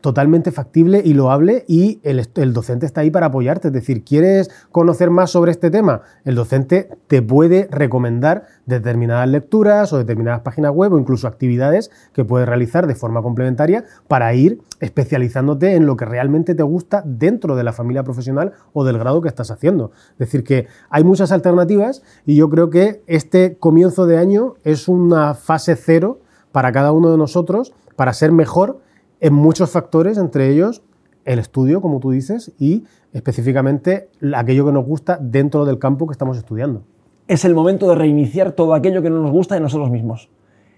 totalmente 0.00 0.50
factible 0.50 1.02
y 1.04 1.14
loable 1.14 1.64
y 1.68 2.00
el, 2.02 2.26
el, 2.34 2.52
docente 2.52 2.86
está 2.86 3.02
ahí 3.02 3.10
para 3.10 3.26
apoyarte. 3.26 3.68
Es 3.68 3.74
decir, 3.74 4.04
¿quieres 4.04 4.50
conocer 4.72 5.10
más 5.10 5.30
sobre 5.30 5.52
este 5.52 5.70
tema? 5.70 6.02
El 6.24 6.34
docente 6.34 6.88
te 7.06 7.22
puede 7.22 7.68
recomendar 7.70 8.46
determinadas 8.66 9.28
lecturas 9.28 9.92
o 9.92 9.98
determinadas 9.98 10.40
páginas 10.40 10.72
web 10.72 10.92
o 10.92 10.98
incluso 10.98 11.28
actividades 11.28 11.90
que 12.12 12.24
puedes 12.24 12.48
realizar 12.48 12.86
de 12.86 12.94
forma 12.94 13.22
complementaria 13.22 13.84
para 14.08 14.32
ir 14.34 14.60
especializándote 14.80 15.74
en 15.74 15.86
lo 15.86 15.96
que 15.96 16.04
realmente 16.04 16.54
te 16.54 16.62
gusta 16.62 17.02
dentro 17.04 17.56
de 17.56 17.64
la 17.64 17.72
familia 17.72 18.02
profesional 18.02 18.52
o 18.72 18.84
del 18.84 18.98
grado 18.98 19.20
que 19.20 19.28
estás 19.28 19.50
haciendo. 19.50 19.92
Es 20.12 20.18
decir, 20.18 20.44
que 20.44 20.66
hay 20.88 21.04
muchas 21.04 21.32
alternativas 21.32 22.02
y 22.24 22.36
yo 22.36 22.48
creo 22.48 22.70
que 22.70 23.02
este 23.06 23.56
comienzo 23.58 24.06
de 24.06 24.18
año 24.18 24.54
es 24.64 24.88
una 24.88 25.34
fase 25.34 25.76
cero 25.76 26.20
para 26.52 26.72
cada 26.72 26.92
uno 26.92 27.10
de 27.10 27.18
nosotros 27.18 27.72
para 27.96 28.12
ser 28.12 28.32
mejor 28.32 28.80
en 29.20 29.34
muchos 29.34 29.70
factores, 29.70 30.18
entre 30.18 30.50
ellos 30.50 30.82
el 31.24 31.38
estudio, 31.38 31.80
como 31.80 32.00
tú 32.00 32.10
dices, 32.10 32.52
y 32.58 32.84
específicamente 33.12 34.08
aquello 34.34 34.66
que 34.66 34.72
nos 34.72 34.84
gusta 34.84 35.18
dentro 35.20 35.64
del 35.64 35.78
campo 35.78 36.06
que 36.06 36.12
estamos 36.12 36.38
estudiando. 36.38 36.82
Es 37.28 37.44
el 37.44 37.54
momento 37.54 37.88
de 37.88 37.94
reiniciar 37.94 38.52
todo 38.52 38.74
aquello 38.74 39.02
que 39.02 39.10
no 39.10 39.22
nos 39.22 39.30
gusta 39.30 39.54
de 39.54 39.60
nosotros 39.60 39.90
mismos. 39.90 40.30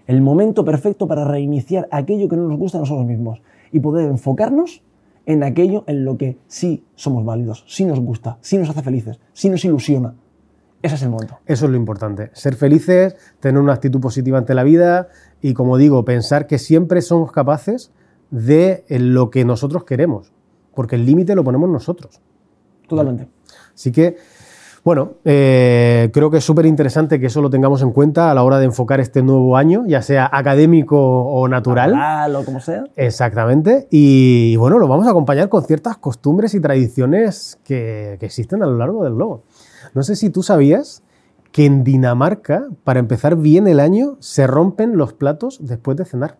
El 0.05 0.21
momento 0.21 0.65
perfecto 0.65 1.07
para 1.07 1.25
reiniciar 1.25 1.87
aquello 1.91 2.27
que 2.27 2.35
no 2.35 2.47
nos 2.47 2.59
gusta 2.59 2.77
de 2.77 2.81
nosotros 2.81 3.07
mismos 3.07 3.41
y 3.71 3.79
poder 3.79 4.09
enfocarnos 4.09 4.83
en 5.25 5.43
aquello 5.43 5.85
en 5.87 6.03
lo 6.03 6.17
que 6.17 6.37
sí 6.47 6.83
somos 6.95 7.23
válidos, 7.23 7.63
sí 7.67 7.85
nos 7.85 7.99
gusta, 8.01 8.37
sí 8.41 8.57
nos 8.57 8.69
hace 8.69 8.83
felices, 8.83 9.19
sí 9.31 9.49
nos 9.49 9.63
ilusiona. 9.63 10.15
Ese 10.81 10.95
es 10.95 11.03
el 11.03 11.09
momento. 11.09 11.39
Eso 11.45 11.65
es 11.65 11.71
lo 11.71 11.77
importante. 11.77 12.29
Ser 12.33 12.55
felices, 12.55 13.15
tener 13.39 13.61
una 13.61 13.71
actitud 13.71 14.01
positiva 14.01 14.37
ante 14.37 14.53
la 14.53 14.63
vida 14.63 15.07
y, 15.41 15.53
como 15.53 15.77
digo, 15.77 16.03
pensar 16.03 16.45
que 16.45 16.59
siempre 16.59 17.01
somos 17.01 17.31
capaces 17.31 17.93
de 18.33 18.83
lo 18.89 19.29
que 19.29 19.45
nosotros 19.45 19.83
queremos, 19.83 20.31
porque 20.73 20.95
el 20.95 21.05
límite 21.05 21.35
lo 21.35 21.43
ponemos 21.43 21.69
nosotros. 21.69 22.19
Totalmente. 22.87 23.29
Así 23.75 23.91
que, 23.91 24.17
bueno, 24.83 25.13
eh, 25.23 26.09
creo 26.11 26.31
que 26.31 26.37
es 26.37 26.43
súper 26.43 26.65
interesante 26.65 27.19
que 27.19 27.27
eso 27.27 27.43
lo 27.43 27.51
tengamos 27.51 27.83
en 27.83 27.91
cuenta 27.91 28.31
a 28.31 28.33
la 28.33 28.43
hora 28.43 28.57
de 28.57 28.65
enfocar 28.65 28.99
este 28.99 29.21
nuevo 29.21 29.55
año, 29.55 29.83
ya 29.85 30.01
sea 30.01 30.27
académico 30.33 30.97
o 30.97 31.47
natural. 31.47 31.91
Natural 31.91 32.35
o 32.37 32.43
como 32.43 32.59
sea. 32.59 32.85
Exactamente. 32.95 33.87
Y, 33.91 34.55
bueno, 34.55 34.79
lo 34.79 34.87
vamos 34.87 35.05
a 35.05 35.11
acompañar 35.11 35.47
con 35.47 35.63
ciertas 35.63 35.97
costumbres 35.97 36.55
y 36.55 36.59
tradiciones 36.59 37.59
que, 37.63 38.17
que 38.19 38.25
existen 38.25 38.63
a 38.63 38.65
lo 38.65 38.77
largo 38.77 39.03
del 39.03 39.13
globo. 39.13 39.43
No 39.93 40.01
sé 40.01 40.15
si 40.15 40.31
tú 40.31 40.41
sabías 40.41 41.03
que 41.51 41.67
en 41.67 41.83
Dinamarca, 41.83 42.67
para 42.83 42.99
empezar 42.99 43.35
bien 43.35 43.67
el 43.67 43.79
año, 43.79 44.17
se 44.19 44.47
rompen 44.47 44.97
los 44.97 45.13
platos 45.13 45.59
después 45.61 45.97
de 45.97 46.05
cenar. 46.05 46.39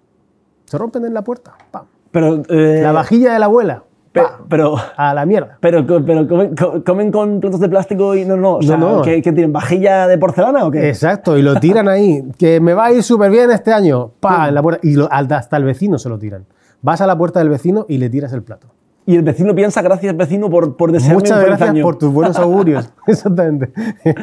Se 0.73 0.77
rompen 0.79 1.05
en 1.05 1.13
la 1.13 1.21
puerta. 1.23 1.53
¡Pam! 1.69 1.85
Pero, 2.11 2.41
eh, 2.49 2.79
La 2.81 2.91
vajilla 2.91 3.33
de 3.33 3.39
la 3.39 3.45
abuela. 3.45 3.83
pe- 4.11 4.21
pero, 4.49 4.75
A 4.97 5.13
la 5.13 5.23
mierda. 5.25 5.57
pero, 5.59 5.85
pero 5.85 6.27
comen, 6.27 6.55
co- 6.55 6.83
comen 6.83 7.11
con 7.11 7.39
platos 7.39 7.59
de 7.59 7.69
plástico 7.69 8.15
y 8.15 8.25
no, 8.25 8.35
no. 8.37 8.55
O 8.55 8.61
sea, 8.63 8.75
No, 8.77 8.97
no. 8.97 9.01
¿qué, 9.03 9.21
qué 9.21 9.31
tienen? 9.33 9.53
¿Vajilla 9.53 10.07
de 10.07 10.17
porcelana 10.17 10.65
o 10.65 10.71
qué? 10.71 10.89
Exacto, 10.89 11.37
y 11.37 11.43
lo 11.43 11.59
tiran 11.59 11.87
ahí. 11.87 12.23
Que 12.39 12.59
me 12.59 12.73
va 12.73 12.85
a 12.85 12.91
ir 12.91 13.03
súper 13.03 13.29
bien 13.29 13.51
este 13.51 13.71
año. 13.71 14.13
¡Pam! 14.19 14.49
En 14.49 14.55
la 14.55 14.61
puerta. 14.63 14.79
Y 14.87 14.95
lo- 14.95 15.07
hasta 15.11 15.57
el 15.57 15.63
vecino 15.63 15.99
se 15.99 16.09
lo 16.09 16.17
tiran. 16.17 16.45
Vas 16.81 17.01
a 17.01 17.05
la 17.07 17.15
puerta 17.17 17.37
del 17.39 17.49
vecino 17.49 17.85
y 17.87 17.99
le 17.99 18.09
tiras 18.09 18.33
el 18.33 18.41
plato. 18.41 18.67
Y 19.05 19.15
el 19.15 19.21
vecino 19.23 19.53
piensa, 19.53 19.81
gracias 19.81 20.15
vecino 20.17 20.49
por, 20.49 20.75
por 20.77 20.91
desearme 20.91 21.15
Muchas 21.15 21.37
un 21.39 21.45
gracias 21.45 21.69
año". 21.69 21.83
por 21.83 21.97
tus 21.97 22.11
buenos 22.11 22.37
augurios. 22.39 22.89
Exactamente. 23.07 23.71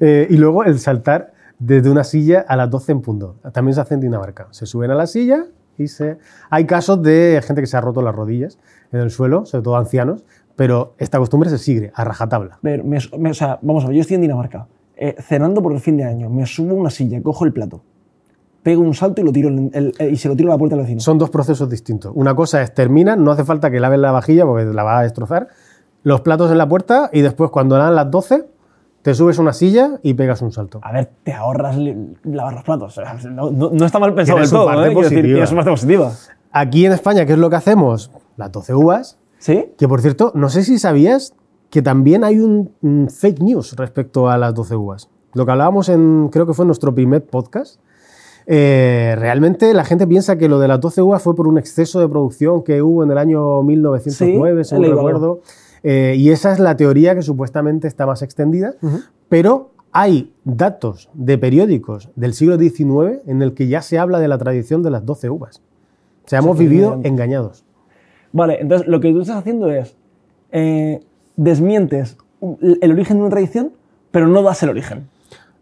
Eh, 0.00 0.26
y 0.30 0.36
luego 0.36 0.64
el 0.64 0.78
saltar 0.78 1.32
desde 1.58 1.88
una 1.90 2.04
silla 2.04 2.44
a 2.46 2.56
las 2.56 2.68
12 2.70 2.92
en 2.92 3.00
punto. 3.02 3.36
También 3.52 3.74
se 3.74 3.80
hace 3.80 3.94
en 3.94 4.00
Dinamarca. 4.00 4.48
Se 4.50 4.66
suben 4.66 4.90
a 4.90 4.94
la 4.94 5.06
silla 5.06 5.46
y 5.78 5.88
se... 5.88 6.18
Hay 6.50 6.64
casos 6.66 7.02
de 7.02 7.40
gente 7.44 7.60
que 7.62 7.66
se 7.66 7.76
ha 7.76 7.80
roto 7.80 8.02
las 8.02 8.14
rodillas 8.14 8.58
en 8.92 9.00
el 9.00 9.10
suelo, 9.10 9.46
sobre 9.46 9.62
todo 9.64 9.76
ancianos, 9.76 10.24
pero 10.56 10.94
esta 10.98 11.18
costumbre 11.18 11.50
se 11.50 11.58
sigue 11.58 11.92
a 11.94 12.04
rajatabla. 12.04 12.58
Ver, 12.62 12.82
me- 12.84 12.98
me- 13.18 13.30
o 13.30 13.34
sea, 13.34 13.58
vamos 13.62 13.84
a 13.84 13.88
ver, 13.88 13.96
yo 13.96 14.00
estoy 14.02 14.14
en 14.16 14.22
Dinamarca, 14.22 14.66
eh, 14.96 15.14
cenando 15.20 15.62
por 15.62 15.72
el 15.72 15.80
fin 15.80 15.96
de 15.96 16.04
año, 16.04 16.30
me 16.30 16.46
subo 16.46 16.70
a 16.72 16.74
una 16.74 16.90
silla, 16.90 17.20
cojo 17.22 17.44
el 17.44 17.52
plato, 17.52 17.82
pego 18.62 18.82
un 18.82 18.94
salto 18.94 19.20
y, 19.20 19.24
lo 19.24 19.32
tiro 19.32 19.48
el- 19.48 19.92
y 20.10 20.16
se 20.16 20.28
lo 20.28 20.34
tiro 20.36 20.50
a 20.50 20.54
la 20.54 20.58
puerta 20.58 20.74
del 20.76 20.84
vecino. 20.84 21.00
Son 21.00 21.18
dos 21.18 21.30
procesos 21.30 21.68
distintos. 21.70 22.12
Una 22.14 22.34
cosa 22.34 22.62
es 22.62 22.72
terminan, 22.74 23.22
no 23.22 23.30
hace 23.30 23.44
falta 23.44 23.70
que 23.70 23.78
laves 23.80 23.98
la 24.00 24.12
vajilla 24.12 24.44
porque 24.46 24.64
la 24.64 24.82
vas 24.82 25.00
a 25.00 25.02
destrozar, 25.02 25.48
los 26.02 26.20
platos 26.22 26.50
en 26.50 26.58
la 26.58 26.68
puerta 26.68 27.10
y 27.12 27.20
después 27.20 27.50
cuando 27.50 27.76
dan 27.76 27.94
las 27.94 28.10
12 28.10 28.46
te 29.06 29.14
subes 29.14 29.38
a 29.38 29.42
una 29.42 29.52
silla 29.52 30.00
y 30.02 30.14
pegas 30.14 30.42
un 30.42 30.50
salto. 30.50 30.80
A 30.82 30.90
ver, 30.90 31.08
te 31.22 31.32
ahorras 31.32 31.76
lavar 32.24 32.54
los 32.54 32.64
platos. 32.64 33.00
no, 33.30 33.52
no- 33.52 33.70
no 33.70 33.86
está 33.86 34.00
mal 34.00 34.12
pensado 34.14 34.40
del 34.40 34.50
todo, 34.50 34.72
¿eh? 34.72 34.88
Decir, 34.88 34.94
positiva. 34.94 35.22
tiene 35.22 35.46
su 35.46 35.54
parte 35.54 35.70
positiva. 35.70 36.12
Aquí 36.50 36.86
en 36.86 36.92
España, 36.92 37.24
¿qué 37.24 37.34
es 37.34 37.38
lo 37.38 37.48
que 37.48 37.54
hacemos? 37.54 38.10
Las 38.36 38.50
12 38.50 38.74
uvas, 38.74 39.16
¿Sí? 39.38 39.66
Que 39.78 39.86
por 39.86 40.00
cierto, 40.00 40.32
no 40.34 40.48
sé 40.48 40.64
si 40.64 40.80
sabías 40.80 41.34
que 41.70 41.82
también 41.82 42.24
hay 42.24 42.40
un, 42.40 42.72
un 42.82 43.08
fake 43.08 43.40
news 43.42 43.76
respecto 43.76 44.28
a 44.28 44.36
las 44.38 44.52
12 44.54 44.74
uvas. 44.74 45.08
Lo 45.34 45.46
que 45.46 45.52
hablábamos 45.52 45.88
en, 45.88 46.28
creo 46.32 46.44
que 46.44 46.52
fue 46.54 46.64
en 46.64 46.68
nuestro 46.68 46.92
primer 46.92 47.24
podcast. 47.24 47.78
eh, 48.46 49.14
realmente 49.18 49.72
la 49.74 49.84
gente 49.84 50.06
piensa 50.06 50.36
que 50.36 50.48
lo 50.48 50.58
de 50.58 50.66
las 50.68 50.80
12 50.80 51.00
uvas 51.02 51.22
fue 51.22 51.34
por 51.36 51.46
un 51.46 51.58
exceso 51.58 52.00
de 52.00 52.08
producción 52.08 52.62
que 52.64 52.82
hubo 52.82 53.04
en 53.04 53.10
el 53.12 53.18
año 53.18 53.62
1909, 53.62 54.64
Sí, 54.64 54.70
según 54.70 54.84
recuerdo. 54.86 55.40
Eh, 55.88 56.16
y 56.16 56.30
esa 56.30 56.50
es 56.50 56.58
la 56.58 56.76
teoría 56.76 57.14
que 57.14 57.22
supuestamente 57.22 57.86
está 57.86 58.06
más 58.06 58.20
extendida. 58.20 58.74
Pero 59.28 59.70
hay 59.92 60.32
datos 60.42 61.08
de 61.14 61.38
periódicos 61.38 62.10
del 62.16 62.34
siglo 62.34 62.58
XIX 62.58 63.20
en 63.24 63.40
el 63.40 63.54
que 63.54 63.68
ya 63.68 63.82
se 63.82 63.96
habla 63.96 64.18
de 64.18 64.26
la 64.26 64.36
tradición 64.36 64.82
de 64.82 64.90
las 64.90 65.06
12 65.06 65.30
uvas. 65.30 65.62
O 66.24 66.28
sea, 66.28 66.40
hemos 66.40 66.58
vivido 66.58 66.98
engañados. 67.04 67.64
Vale, 68.32 68.58
entonces 68.60 68.88
lo 68.88 68.98
que 68.98 69.12
tú 69.12 69.20
estás 69.20 69.36
haciendo 69.36 69.70
es 69.70 69.94
eh, 70.50 71.04
desmientes 71.36 72.16
el 72.60 72.90
origen 72.90 73.18
de 73.18 73.22
una 73.22 73.30
tradición, 73.30 73.70
pero 74.10 74.26
no 74.26 74.42
das 74.42 74.60
el 74.64 74.70
origen. 74.70 75.08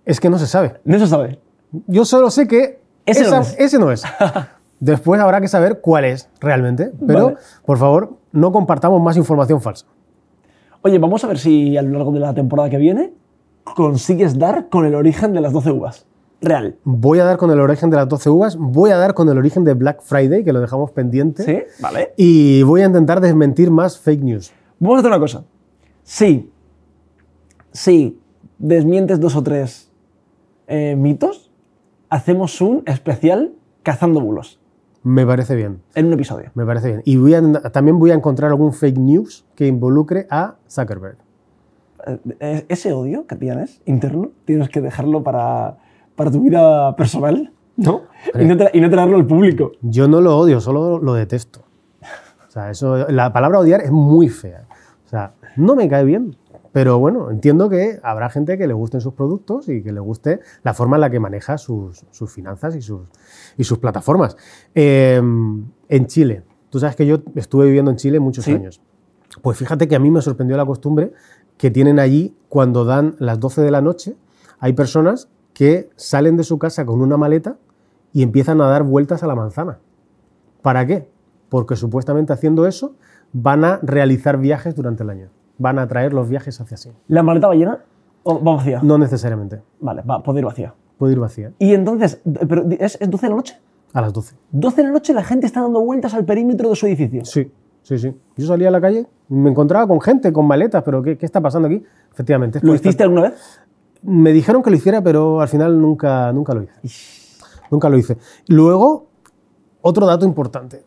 Es 0.06 0.20
que 0.20 0.30
no 0.30 0.38
se 0.38 0.46
sabe. 0.46 0.80
No 0.84 0.98
se 0.98 1.06
sabe. 1.06 1.38
Yo 1.86 2.06
solo 2.06 2.30
sé 2.30 2.48
que 2.48 2.80
Ese 3.04 3.28
no 3.28 3.42
es. 3.42 3.54
ese 3.58 3.78
no 3.78 3.92
es. 3.92 4.04
Después 4.80 5.20
habrá 5.20 5.42
que 5.42 5.48
saber 5.48 5.82
cuál 5.82 6.06
es 6.06 6.30
realmente. 6.40 6.92
Pero, 7.06 7.26
Vale. 7.26 7.36
por 7.66 7.76
favor, 7.76 8.14
no 8.32 8.52
compartamos 8.52 9.02
más 9.02 9.18
información 9.18 9.60
falsa. 9.60 9.84
Oye, 10.86 10.98
vamos 10.98 11.24
a 11.24 11.28
ver 11.28 11.38
si 11.38 11.78
a 11.78 11.82
lo 11.82 11.92
largo 11.92 12.12
de 12.12 12.20
la 12.20 12.34
temporada 12.34 12.68
que 12.68 12.76
viene 12.76 13.14
consigues 13.74 14.38
dar 14.38 14.68
con 14.68 14.84
el 14.84 14.94
origen 14.94 15.32
de 15.32 15.40
las 15.40 15.50
12 15.54 15.70
uvas. 15.70 16.06
Real. 16.42 16.76
Voy 16.84 17.20
a 17.20 17.24
dar 17.24 17.38
con 17.38 17.50
el 17.50 17.58
origen 17.58 17.88
de 17.88 17.96
las 17.96 18.06
12 18.06 18.28
uvas, 18.28 18.56
voy 18.58 18.90
a 18.90 18.98
dar 18.98 19.14
con 19.14 19.26
el 19.30 19.38
origen 19.38 19.64
de 19.64 19.72
Black 19.72 20.02
Friday, 20.02 20.44
que 20.44 20.52
lo 20.52 20.60
dejamos 20.60 20.90
pendiente. 20.90 21.42
¿Sí? 21.42 21.62
Vale. 21.80 22.12
Y 22.18 22.62
voy 22.64 22.82
a 22.82 22.84
intentar 22.84 23.22
desmentir 23.22 23.70
más 23.70 23.98
fake 23.98 24.22
news. 24.22 24.52
Vamos 24.78 24.96
a 24.96 24.98
hacer 24.98 25.10
una 25.10 25.20
cosa. 25.20 25.44
Sí. 26.02 26.52
Sí. 27.72 28.20
Desmientes 28.58 29.18
dos 29.18 29.36
o 29.36 29.42
tres 29.42 29.90
eh, 30.66 30.96
mitos. 30.98 31.50
Hacemos 32.10 32.60
un 32.60 32.82
especial 32.84 33.54
cazando 33.82 34.20
bulos. 34.20 34.60
Me 35.04 35.24
parece 35.26 35.54
bien. 35.54 35.80
En 35.94 36.06
un 36.06 36.14
episodio. 36.14 36.50
Me 36.54 36.64
parece 36.66 36.88
bien. 36.88 37.02
Y 37.04 37.16
voy 37.16 37.34
a- 37.34 37.42
también 37.70 37.98
voy 37.98 38.10
a 38.10 38.14
encontrar 38.14 38.50
algún 38.50 38.72
fake 38.72 38.98
news 38.98 39.44
que 39.54 39.66
involucre 39.66 40.26
a 40.30 40.56
Zuckerberg. 40.68 41.18
Eh, 42.40 42.66
Ese 42.68 42.92
odio 42.92 43.26
que 43.26 43.36
tienes 43.36 43.80
interno, 43.86 44.30
tienes 44.44 44.68
que 44.68 44.80
dejarlo 44.80 45.22
para, 45.22 45.76
para 46.16 46.30
tu 46.30 46.40
vida 46.42 46.96
personal, 46.96 47.52
¿no? 47.76 48.02
Y 48.38 48.44
no, 48.44 48.56
y 48.72 48.80
no 48.80 48.90
traerlo 48.90 49.16
al 49.16 49.26
público. 49.26 49.72
Yo 49.82 50.08
no 50.08 50.20
lo 50.20 50.36
odio, 50.38 50.60
solo 50.60 50.98
lo 50.98 51.14
detesto. 51.14 51.60
O 52.48 52.50
sea, 52.50 52.70
eso, 52.70 52.96
la 53.10 53.32
palabra 53.32 53.58
odiar 53.58 53.80
es 53.82 53.90
muy 53.90 54.28
fea. 54.28 54.66
O 55.04 55.08
sea, 55.08 55.32
no 55.56 55.74
me 55.76 55.88
cae 55.88 56.04
bien. 56.04 56.36
Pero 56.74 56.98
bueno, 56.98 57.30
entiendo 57.30 57.68
que 57.70 58.00
habrá 58.02 58.28
gente 58.30 58.58
que 58.58 58.66
le 58.66 58.74
gusten 58.74 59.00
sus 59.00 59.14
productos 59.14 59.68
y 59.68 59.82
que 59.82 59.92
le 59.92 60.00
guste 60.00 60.40
la 60.64 60.74
forma 60.74 60.96
en 60.96 61.02
la 61.02 61.10
que 61.10 61.20
maneja 61.20 61.56
sus, 61.56 62.04
sus 62.10 62.30
finanzas 62.32 62.74
y 62.74 62.82
sus, 62.82 63.02
y 63.56 63.62
sus 63.62 63.78
plataformas. 63.78 64.36
Eh, 64.74 65.22
en 65.88 66.06
Chile, 66.06 66.42
tú 66.70 66.80
sabes 66.80 66.96
que 66.96 67.06
yo 67.06 67.22
estuve 67.36 67.66
viviendo 67.66 67.92
en 67.92 67.96
Chile 67.96 68.18
muchos 68.18 68.44
Sí. 68.44 68.52
años. 68.52 68.82
Pues 69.40 69.56
fíjate 69.56 69.86
que 69.86 69.94
a 69.94 70.00
mí 70.00 70.10
me 70.10 70.20
sorprendió 70.20 70.56
la 70.56 70.66
costumbre 70.66 71.12
que 71.58 71.70
tienen 71.70 72.00
allí 72.00 72.36
cuando 72.48 72.84
dan 72.84 73.14
las 73.20 73.38
12 73.38 73.62
de 73.62 73.70
la 73.70 73.80
noche. 73.80 74.16
Hay 74.58 74.72
personas 74.72 75.28
que 75.52 75.90
salen 75.94 76.36
de 76.36 76.42
su 76.42 76.58
casa 76.58 76.84
con 76.84 77.00
una 77.00 77.16
maleta 77.16 77.56
y 78.12 78.22
empiezan 78.24 78.60
a 78.60 78.66
dar 78.66 78.82
vueltas 78.82 79.22
a 79.22 79.28
la 79.28 79.36
manzana. 79.36 79.78
¿Para 80.60 80.84
qué? 80.86 81.08
porque 81.50 81.76
supuestamente 81.76 82.32
haciendo 82.32 82.66
eso 82.66 82.96
van 83.32 83.64
a 83.64 83.78
realizar 83.80 84.38
viajes 84.38 84.74
durante 84.74 85.04
el 85.04 85.10
año. 85.10 85.28
Van 85.58 85.78
a 85.78 85.86
traer 85.86 86.12
los 86.12 86.28
viajes 86.28 86.60
hacia 86.60 86.76
sí. 86.76 86.90
¿La 87.08 87.22
maleta 87.22 87.48
va 87.48 87.54
llena 87.54 87.84
o 88.22 88.42
va 88.42 88.56
vacía? 88.56 88.80
No 88.82 88.98
necesariamente. 88.98 89.62
Vale, 89.80 90.02
va, 90.02 90.22
puede 90.22 90.40
ir 90.40 90.44
vacía. 90.44 90.74
Puede 90.98 91.12
ir 91.12 91.20
vacía. 91.20 91.52
Y 91.58 91.74
entonces, 91.74 92.20
pero 92.48 92.64
¿es, 92.70 92.98
es 93.00 93.10
12 93.10 93.26
de 93.26 93.30
la 93.30 93.36
noche? 93.36 93.60
A 93.92 94.00
las 94.00 94.12
12. 94.12 94.36
12 94.50 94.76
de 94.76 94.82
la 94.82 94.92
noche 94.92 95.14
la 95.14 95.22
gente 95.22 95.46
está 95.46 95.60
dando 95.60 95.80
vueltas 95.80 96.14
al 96.14 96.24
perímetro 96.24 96.68
de 96.70 96.76
su 96.76 96.86
edificio. 96.86 97.24
Sí, 97.24 97.50
sí, 97.82 97.98
sí. 97.98 98.16
Yo 98.36 98.46
salía 98.46 98.68
a 98.68 98.70
la 98.72 98.80
calle, 98.80 99.06
me 99.28 99.50
encontraba 99.50 99.86
con 99.86 100.00
gente, 100.00 100.32
con 100.32 100.46
maletas, 100.46 100.82
pero 100.82 101.02
¿qué, 101.02 101.16
qué 101.16 101.26
está 101.26 101.40
pasando 101.40 101.68
aquí? 101.68 101.82
Efectivamente. 102.12 102.58
¿Lo 102.62 102.74
hiciste 102.74 103.02
alguna 103.04 103.22
vez? 103.22 103.60
Me 104.02 104.32
dijeron 104.32 104.62
que 104.62 104.70
lo 104.70 104.76
hiciera, 104.76 105.02
pero 105.02 105.40
al 105.40 105.48
final 105.48 105.80
nunca, 105.80 106.32
nunca 106.32 106.54
lo 106.54 106.62
hice. 106.62 106.74
Nunca 107.70 107.88
lo 107.88 107.96
hice. 107.96 108.18
Luego, 108.48 109.06
otro 109.80 110.06
dato 110.06 110.26
importante. 110.26 110.82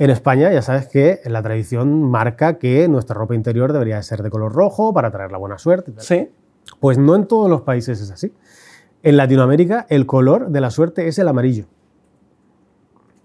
En 0.00 0.10
España 0.10 0.52
ya 0.52 0.62
sabes 0.62 0.86
que 0.86 1.20
la 1.24 1.42
tradición 1.42 2.08
marca 2.08 2.58
que 2.58 2.86
nuestra 2.86 3.14
ropa 3.14 3.34
interior 3.34 3.72
debería 3.72 3.96
de 3.96 4.04
ser 4.04 4.22
de 4.22 4.30
color 4.30 4.52
rojo 4.52 4.94
para 4.94 5.10
traer 5.10 5.32
la 5.32 5.38
buena 5.38 5.58
suerte. 5.58 5.90
tal. 5.90 6.04
Sí. 6.04 6.28
Pues 6.78 6.98
no 6.98 7.16
en 7.16 7.26
todos 7.26 7.50
los 7.50 7.62
países 7.62 8.00
es 8.00 8.12
así. 8.12 8.32
En 9.02 9.16
Latinoamérica 9.16 9.86
el 9.88 10.06
color 10.06 10.50
de 10.50 10.60
la 10.60 10.70
suerte 10.70 11.08
es 11.08 11.18
el 11.18 11.26
amarillo. 11.26 11.66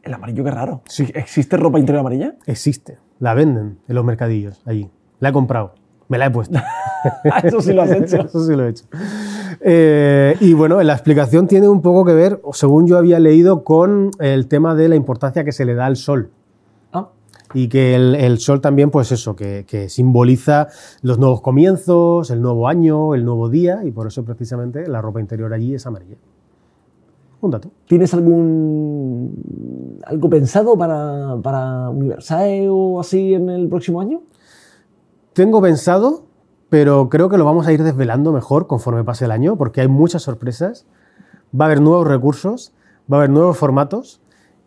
El 0.02 0.16
amarillo, 0.16 0.44
qué 0.44 0.50
raro. 0.50 0.82
Sí. 0.88 1.12
¿Existe 1.14 1.58
ropa 1.58 1.78
interior 1.78 2.00
amarilla? 2.00 2.36
Existe. 2.48 2.98
La 3.20 3.36
venden 3.36 3.78
en 3.88 3.96
los 3.96 4.04
mercadillos 4.04 4.60
allí. 4.66 4.90
La 5.20 5.30
he 5.30 5.32
comprado. 5.32 5.76
Me 6.08 6.18
la 6.18 6.26
he 6.26 6.32
puesto. 6.32 6.60
Eso 7.44 7.62
sí 7.62 7.72
lo 7.72 7.84
has 7.84 7.92
hecho. 7.92 8.18
Eso 8.26 8.46
sí 8.48 8.56
lo 8.56 8.66
he 8.66 8.70
hecho. 8.70 8.86
Eh, 9.62 10.36
y 10.40 10.54
bueno, 10.54 10.82
la 10.82 10.94
explicación 10.94 11.48
tiene 11.48 11.70
un 11.70 11.84
poco 11.84 12.04
que 12.04 12.14
ver, 12.14 12.42
según 12.52 12.88
yo 12.88 12.98
había 12.98 13.20
leído, 13.20 13.64
con 13.64 14.10
el 14.20 14.48
tema 14.48 14.74
de 14.74 14.90
la 14.90 14.96
importancia 14.96 15.44
que 15.44 15.52
se 15.52 15.66
le 15.66 15.76
da 15.76 15.86
al 15.86 15.98
sol. 15.98 16.32
Y 17.54 17.68
que 17.68 17.96
el, 17.96 18.16
el 18.16 18.40
sol 18.40 18.62
también, 18.62 18.90
pues 18.90 19.12
eso, 19.12 19.36
que, 19.36 19.66
que 19.68 19.90
simboliza 19.90 20.68
los 21.02 21.20
nuevos 21.20 21.42
comienzos, 21.42 22.32
el 22.32 22.42
nuevo 22.42 22.68
año, 22.68 23.14
el 23.14 23.26
nuevo 23.26 23.50
día, 23.50 23.82
y 23.84 23.92
por 23.92 24.08
eso 24.08 24.24
precisamente 24.24 24.88
la 24.88 25.02
ropa 25.02 25.20
interior 25.20 25.54
allí 25.54 25.76
es 25.76 25.86
amarilla. 25.86 26.18
Un 27.42 27.52
dato. 27.52 27.72
¿Tienes 27.88 28.14
algún 28.14 30.02
algo 30.06 30.30
pensado 30.30 30.78
para, 30.78 31.38
para 31.44 31.90
Universae 31.90 32.70
o 32.70 33.02
así 33.02 33.34
en 33.34 33.50
el 33.50 33.68
próximo 33.68 34.00
año? 34.00 34.22
Tengo 35.34 35.62
pensado, 35.62 36.24
pero 36.70 37.10
creo 37.10 37.28
que 37.28 37.38
lo 37.38 37.44
vamos 37.44 37.68
a 37.68 37.74
ir 37.74 37.84
desvelando 37.84 38.32
mejor 38.32 38.68
conforme 38.68 39.04
pase 39.04 39.26
el 39.26 39.32
año, 39.32 39.58
porque 39.58 39.82
hay 39.82 39.90
muchas 39.90 40.22
sorpresas. 40.24 40.86
Va 41.60 41.66
a 41.66 41.68
haber 41.68 41.82
nuevos 41.82 42.08
recursos, 42.08 42.74
va 43.12 43.18
a 43.18 43.20
haber 43.20 43.30
nuevos 43.30 43.58
formatos 43.58 44.22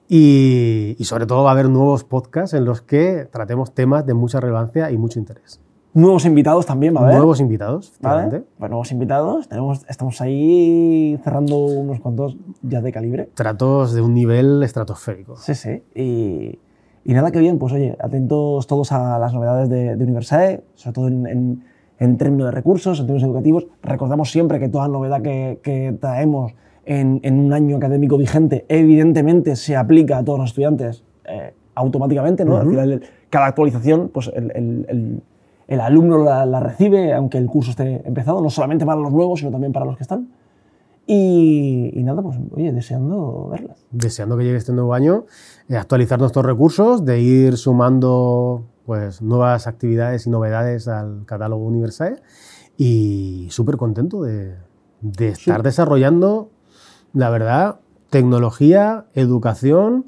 y, 0.08 0.96
y 0.98 1.04
sobre 1.04 1.26
todo 1.26 1.44
va 1.44 1.50
a 1.50 1.52
haber 1.52 1.68
nuevos 1.68 2.04
podcasts 2.04 2.54
en 2.54 2.64
los 2.64 2.82
que 2.82 3.28
tratemos 3.30 3.72
temas 3.74 4.06
de 4.06 4.14
mucha 4.14 4.40
relevancia 4.40 4.90
y 4.90 4.96
mucho 4.96 5.18
interés. 5.18 5.60
Nuevos 5.94 6.26
invitados 6.26 6.66
también, 6.66 6.94
va 6.94 7.00
a 7.00 7.02
haber. 7.04 7.16
Nuevos 7.16 7.40
invitados, 7.40 7.94
¿Vale? 8.02 8.42
Pues 8.58 8.70
nuevos 8.70 8.92
invitados. 8.92 9.48
Tenemos, 9.48 9.86
estamos 9.88 10.20
ahí 10.20 11.18
cerrando 11.24 11.56
unos 11.56 12.00
cuantos 12.00 12.36
ya 12.60 12.82
de 12.82 12.92
calibre. 12.92 13.30
Tratos 13.32 13.94
de 13.94 14.02
un 14.02 14.12
nivel 14.12 14.62
estratosférico. 14.62 15.36
Sí, 15.36 15.54
sí. 15.54 15.82
Y, 15.94 16.58
y 17.02 17.14
nada, 17.14 17.30
que 17.30 17.38
bien, 17.38 17.58
pues 17.58 17.72
oye, 17.72 17.96
atentos 17.98 18.66
todos 18.66 18.92
a 18.92 19.18
las 19.18 19.32
novedades 19.32 19.70
de, 19.70 19.96
de 19.96 20.04
Universae, 20.04 20.64
sobre 20.74 20.92
todo 20.92 21.08
en, 21.08 21.26
en, 21.26 21.64
en 21.98 22.18
términos 22.18 22.48
de 22.48 22.50
recursos, 22.50 23.00
en 23.00 23.06
términos 23.06 23.26
educativos. 23.26 23.66
Recordamos 23.82 24.30
siempre 24.30 24.60
que 24.60 24.68
toda 24.68 24.88
novedad 24.88 25.22
que, 25.22 25.60
que 25.62 25.96
traemos 25.98 26.52
en, 26.86 27.20
en 27.22 27.38
un 27.38 27.52
año 27.52 27.76
académico 27.76 28.16
vigente, 28.16 28.64
evidentemente 28.68 29.54
se 29.56 29.76
aplica 29.76 30.18
a 30.18 30.24
todos 30.24 30.38
los 30.38 30.48
estudiantes 30.50 31.04
eh, 31.24 31.52
automáticamente, 31.74 32.44
¿no? 32.44 32.56
Al 32.56 32.68
final, 32.70 32.92
el- 32.92 33.02
cada 33.28 33.46
actualización, 33.46 34.08
pues 34.14 34.30
el, 34.34 34.50
el- 34.54 34.86
el- 34.88 35.22
el 35.68 35.80
alumno 35.80 36.22
la, 36.22 36.46
la 36.46 36.60
recibe, 36.60 37.12
aunque 37.12 37.38
el 37.38 37.46
curso 37.46 37.72
esté 37.72 38.00
empezado, 38.06 38.40
no 38.40 38.48
solamente 38.50 38.86
para 38.86 39.00
los 39.00 39.12
nuevos, 39.12 39.40
sino 39.40 39.50
también 39.50 39.72
para 39.72 39.84
los 39.84 39.96
que 39.96 40.04
están. 40.04 40.28
Y, 41.08 41.90
y 41.94 42.02
nada, 42.02 42.22
pues 42.22 42.36
oye, 42.52 42.72
deseando 42.72 43.48
verlas. 43.50 43.84
deseando 43.92 44.36
que 44.36 44.44
llegue 44.44 44.56
este 44.56 44.72
nuevo 44.72 44.94
año, 44.94 45.24
eh, 45.68 45.76
actualizar 45.76 46.18
nuestros 46.18 46.44
recursos, 46.44 47.04
de 47.04 47.20
ir 47.20 47.56
sumando 47.56 48.64
pues, 48.84 49.22
nuevas 49.22 49.66
actividades 49.68 50.26
y 50.26 50.30
novedades 50.30 50.88
al 50.88 51.24
catálogo 51.26 51.64
Universae 51.64 52.16
y 52.76 53.46
súper 53.50 53.76
contento 53.76 54.22
de, 54.22 54.54
de 55.00 55.28
estar 55.28 55.62
desarrollando, 55.62 56.50
la 57.16 57.30
verdad, 57.30 57.76
tecnología, 58.10 59.06
educación, 59.14 60.04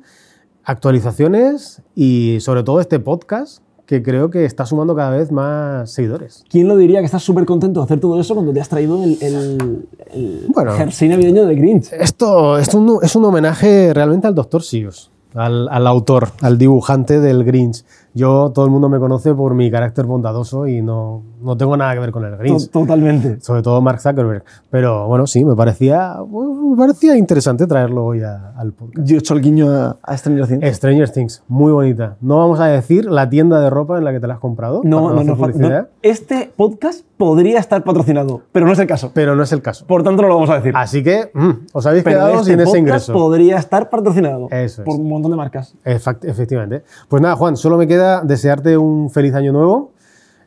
actualizaciones 0.63 1.83
y 1.95 2.39
sobre 2.41 2.63
todo 2.63 2.81
este 2.81 3.01
podcast 3.01 3.63
que 3.87 4.03
creo 4.03 4.29
que 4.29 4.45
está 4.45 4.67
sumando 4.67 4.95
cada 4.95 5.11
vez 5.17 5.33
más 5.33 5.91
seguidores. 5.91 6.45
¿Quién 6.51 6.69
lo 6.69 6.77
diría 6.77 6.99
que 7.01 7.07
estás 7.07 7.23
súper 7.23 7.47
contento 7.47 7.81
de 7.81 7.85
hacer 7.85 8.01
todo 8.01 8.21
eso 8.21 8.35
cuando 8.35 8.53
te 8.53 8.61
has 8.61 8.69
traído 8.69 9.03
el, 9.03 9.17
el, 9.23 9.87
el 10.13 10.47
Bueno. 10.55 10.73
jersey 10.73 11.09
navideño 11.09 11.47
de 11.47 11.55
Grinch? 11.55 11.91
Esto 11.95 12.59
es 12.59 12.75
un, 12.75 12.99
es 13.03 13.17
un 13.17 13.25
homenaje 13.25 13.95
realmente 13.95 14.27
al 14.27 14.35
Dr. 14.35 14.63
Seuss, 14.63 15.11
al, 15.35 15.69
al 15.71 15.87
autor, 15.87 16.29
al 16.43 16.59
dibujante 16.59 17.19
del 17.19 17.45
Grinch. 17.45 17.83
Yo, 18.19 18.51
todo 18.53 18.65
el 18.65 18.71
mundo 18.71 18.89
me 18.89 18.99
conoce 18.99 19.33
por 19.35 19.55
mi 19.55 19.71
carácter 19.71 20.05
bondadoso 20.07 20.67
y 20.67 20.83
no, 20.83 21.23
no 21.41 21.57
tengo 21.57 21.77
nada 21.77 21.95
que 21.95 22.01
ver 22.01 22.11
con 22.11 22.25
el 22.25 22.37
Grinch. 22.37 22.69
To- 22.71 22.81
Totalmente. 22.81 23.41
Sobre 23.41 23.63
todo 23.63 23.81
Mark 23.81 24.01
Zuckerberg. 24.01 24.43
Pero 24.71 25.07
bueno, 25.07 25.27
sí, 25.27 25.45
me 25.45 25.55
parecía, 25.55 26.17
me 26.29 26.77
parecía 26.77 27.17
interesante 27.17 27.67
traerlo 27.67 28.05
hoy 28.05 28.23
a- 28.23 28.55
al 28.57 28.73
podcast. 28.73 29.07
Yo 29.07 29.17
he 29.17 29.19
hecho 29.21 29.35
el 29.35 29.41
guiño 29.41 29.71
a, 29.71 29.97
a 30.03 30.17
Stranger 30.17 30.47
Things. 30.49 30.77
Stranger 30.77 31.11
Things, 31.11 31.43
muy 31.47 31.71
bonita. 31.73 32.17
No 32.21 32.39
vamos 32.39 32.59
a 32.61 32.67
decir 32.67 33.07
la 33.07 33.31
tienda 33.31 33.61
de 33.61 33.71
ropa 33.71 33.99
en 33.99 34.05
la 34.05 34.13
que 34.13 34.19
te 34.21 34.27
la 34.27 34.35
has 34.35 34.41
comprado. 34.41 34.81
no, 34.85 35.11
no, 35.15 35.23
no, 35.23 35.37
no. 35.37 35.87
Este 36.03 36.51
podcast 36.57 37.05
podría 37.17 37.59
estar 37.59 37.83
patrocinado, 37.85 38.43
pero 38.53 38.67
no 38.67 38.73
es 38.73 38.79
el 38.79 38.87
caso. 38.87 39.11
Pero 39.15 39.35
no 39.37 39.43
es 39.43 39.53
el 39.53 39.63
caso. 39.63 39.87
Por 39.87 40.03
tanto, 40.03 40.23
no 40.23 40.29
lo 40.29 40.35
vamos 40.35 40.51
a 40.51 40.55
decir. 40.57 40.73
Así 40.77 41.03
que 41.03 41.31
mm, 41.35 41.51
os 41.73 41.87
habéis 41.87 42.05
pero 42.05 42.19
quedado 42.19 42.35
este 42.41 42.51
sin 42.53 42.61
ese 42.61 42.79
ingreso. 42.79 43.13
podría 43.13 43.57
estar 43.59 43.91
patrocinado 43.91 44.47
Eso 44.51 44.83
es. 44.83 44.87
por 44.87 44.97
un 44.97 45.09
montón 45.09 45.31
de 45.31 45.37
marcas. 45.37 45.75
Efectivamente. 45.85 46.83
Pues 47.09 47.23
nada, 47.23 47.37
Juan, 47.37 47.57
solo 47.57 47.77
me 47.77 47.87
queda 47.87 48.08
desearte 48.25 48.77
un 48.77 49.11
feliz 49.11 49.35
año 49.35 49.53
nuevo. 49.53 49.93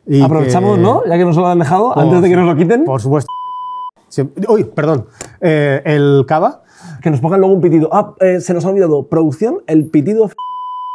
y 0.06 0.20
Aprovechamos, 0.22 0.76
que- 0.76 0.82
¿no? 0.82 1.02
Ya 1.06 1.16
que 1.16 1.24
nos 1.24 1.36
lo 1.36 1.46
han 1.46 1.58
dejado, 1.60 1.92
Por- 1.94 2.02
antes 2.02 2.22
de 2.22 2.28
que 2.28 2.36
nos 2.36 2.46
lo 2.46 2.56
quiten, 2.56 2.84
Por 2.84 3.00
supuesto. 3.00 3.28
Uy, 4.48 4.64
perdón. 4.64 5.06
Eh, 5.40 5.80
el 5.84 6.24
cava. 6.26 6.62
que 7.00 7.10
nos 7.10 7.20
pongan 7.20 7.40
luego 7.40 7.54
un 7.54 7.60
pitido. 7.60 7.88
Ah, 7.92 8.14
eh, 8.20 8.40
se 8.40 8.52
nos 8.54 8.64
ha 8.64 8.68
olvidado. 8.70 9.06
Producción, 9.08 9.58
el 9.66 9.86
pitido. 9.86 10.28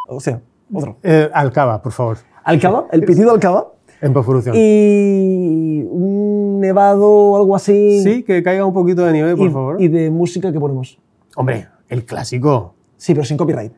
O 0.10 0.20
sea, 0.20 0.42
otro. 0.74 0.98
eh, 1.04 1.30
al 1.34 1.52
cava, 1.52 1.82
por 1.82 1.92
favor. 1.92 2.18
Alcaba, 2.44 2.86
el 2.92 3.04
pitido 3.04 3.32
Alcaba. 3.32 3.72
En 4.02 4.14
postproducción. 4.14 4.56
Y 4.58 5.84
un 5.90 6.60
nevado 6.62 7.10
o 7.10 7.38
algo 7.38 7.56
así. 7.56 8.02
Sí, 8.04 8.24
que 8.24 8.44
caiga 8.44 8.64
un 8.66 8.74
poquito 8.74 9.04
de 9.06 9.12
nieve, 9.14 9.36
por 9.36 9.48
y, 9.48 9.52
favor. 9.52 9.82
y 9.82 9.88
de 9.88 10.10
música 10.12 10.52
que 10.52 10.60
ponemos. 10.60 11.00
Hombre, 11.36 11.68
el 11.90 12.06
clásico. 12.06 12.76
Sí, 12.98 13.14
pero 13.14 13.26
sin 13.26 13.38
copyright. 13.38 13.74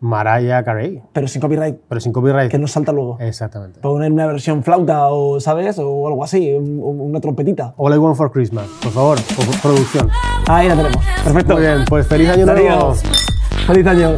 Mariah 0.00 0.62
Carey. 0.64 1.02
Pero 1.12 1.26
sin 1.28 1.40
copyright, 1.40 1.76
Pero 1.88 2.00
sin 2.00 2.12
copyright. 2.12 2.50
que 2.50 2.58
nos 2.58 2.70
salta 2.72 2.92
luego. 2.92 3.16
Exactamente. 3.20 3.80
Poner 3.80 4.12
una 4.12 4.26
versión 4.26 4.62
flauta 4.62 5.08
o, 5.08 5.40
¿sabes? 5.40 5.78
O 5.78 6.06
algo 6.06 6.22
así, 6.24 6.52
un- 6.52 6.80
un- 6.82 7.00
una 7.00 7.20
trompetita. 7.20 7.74
All 7.76 7.94
I 7.94 7.98
Want 7.98 8.16
for 8.16 8.30
Christmas. 8.30 8.66
Por 8.82 8.92
favor, 8.92 9.18
por- 9.36 9.60
producción. 9.60 10.08
Ahí 10.48 10.68
la 10.68 10.76
tenemos. 10.76 11.04
Perfecto. 11.24 11.54
Muy 11.54 11.62
bien, 11.62 11.84
pues 11.88 12.06
feliz 12.06 12.28
año 12.30 12.46
nuevo. 12.46 12.94
Feliz 13.66 13.86
año. 13.86 14.16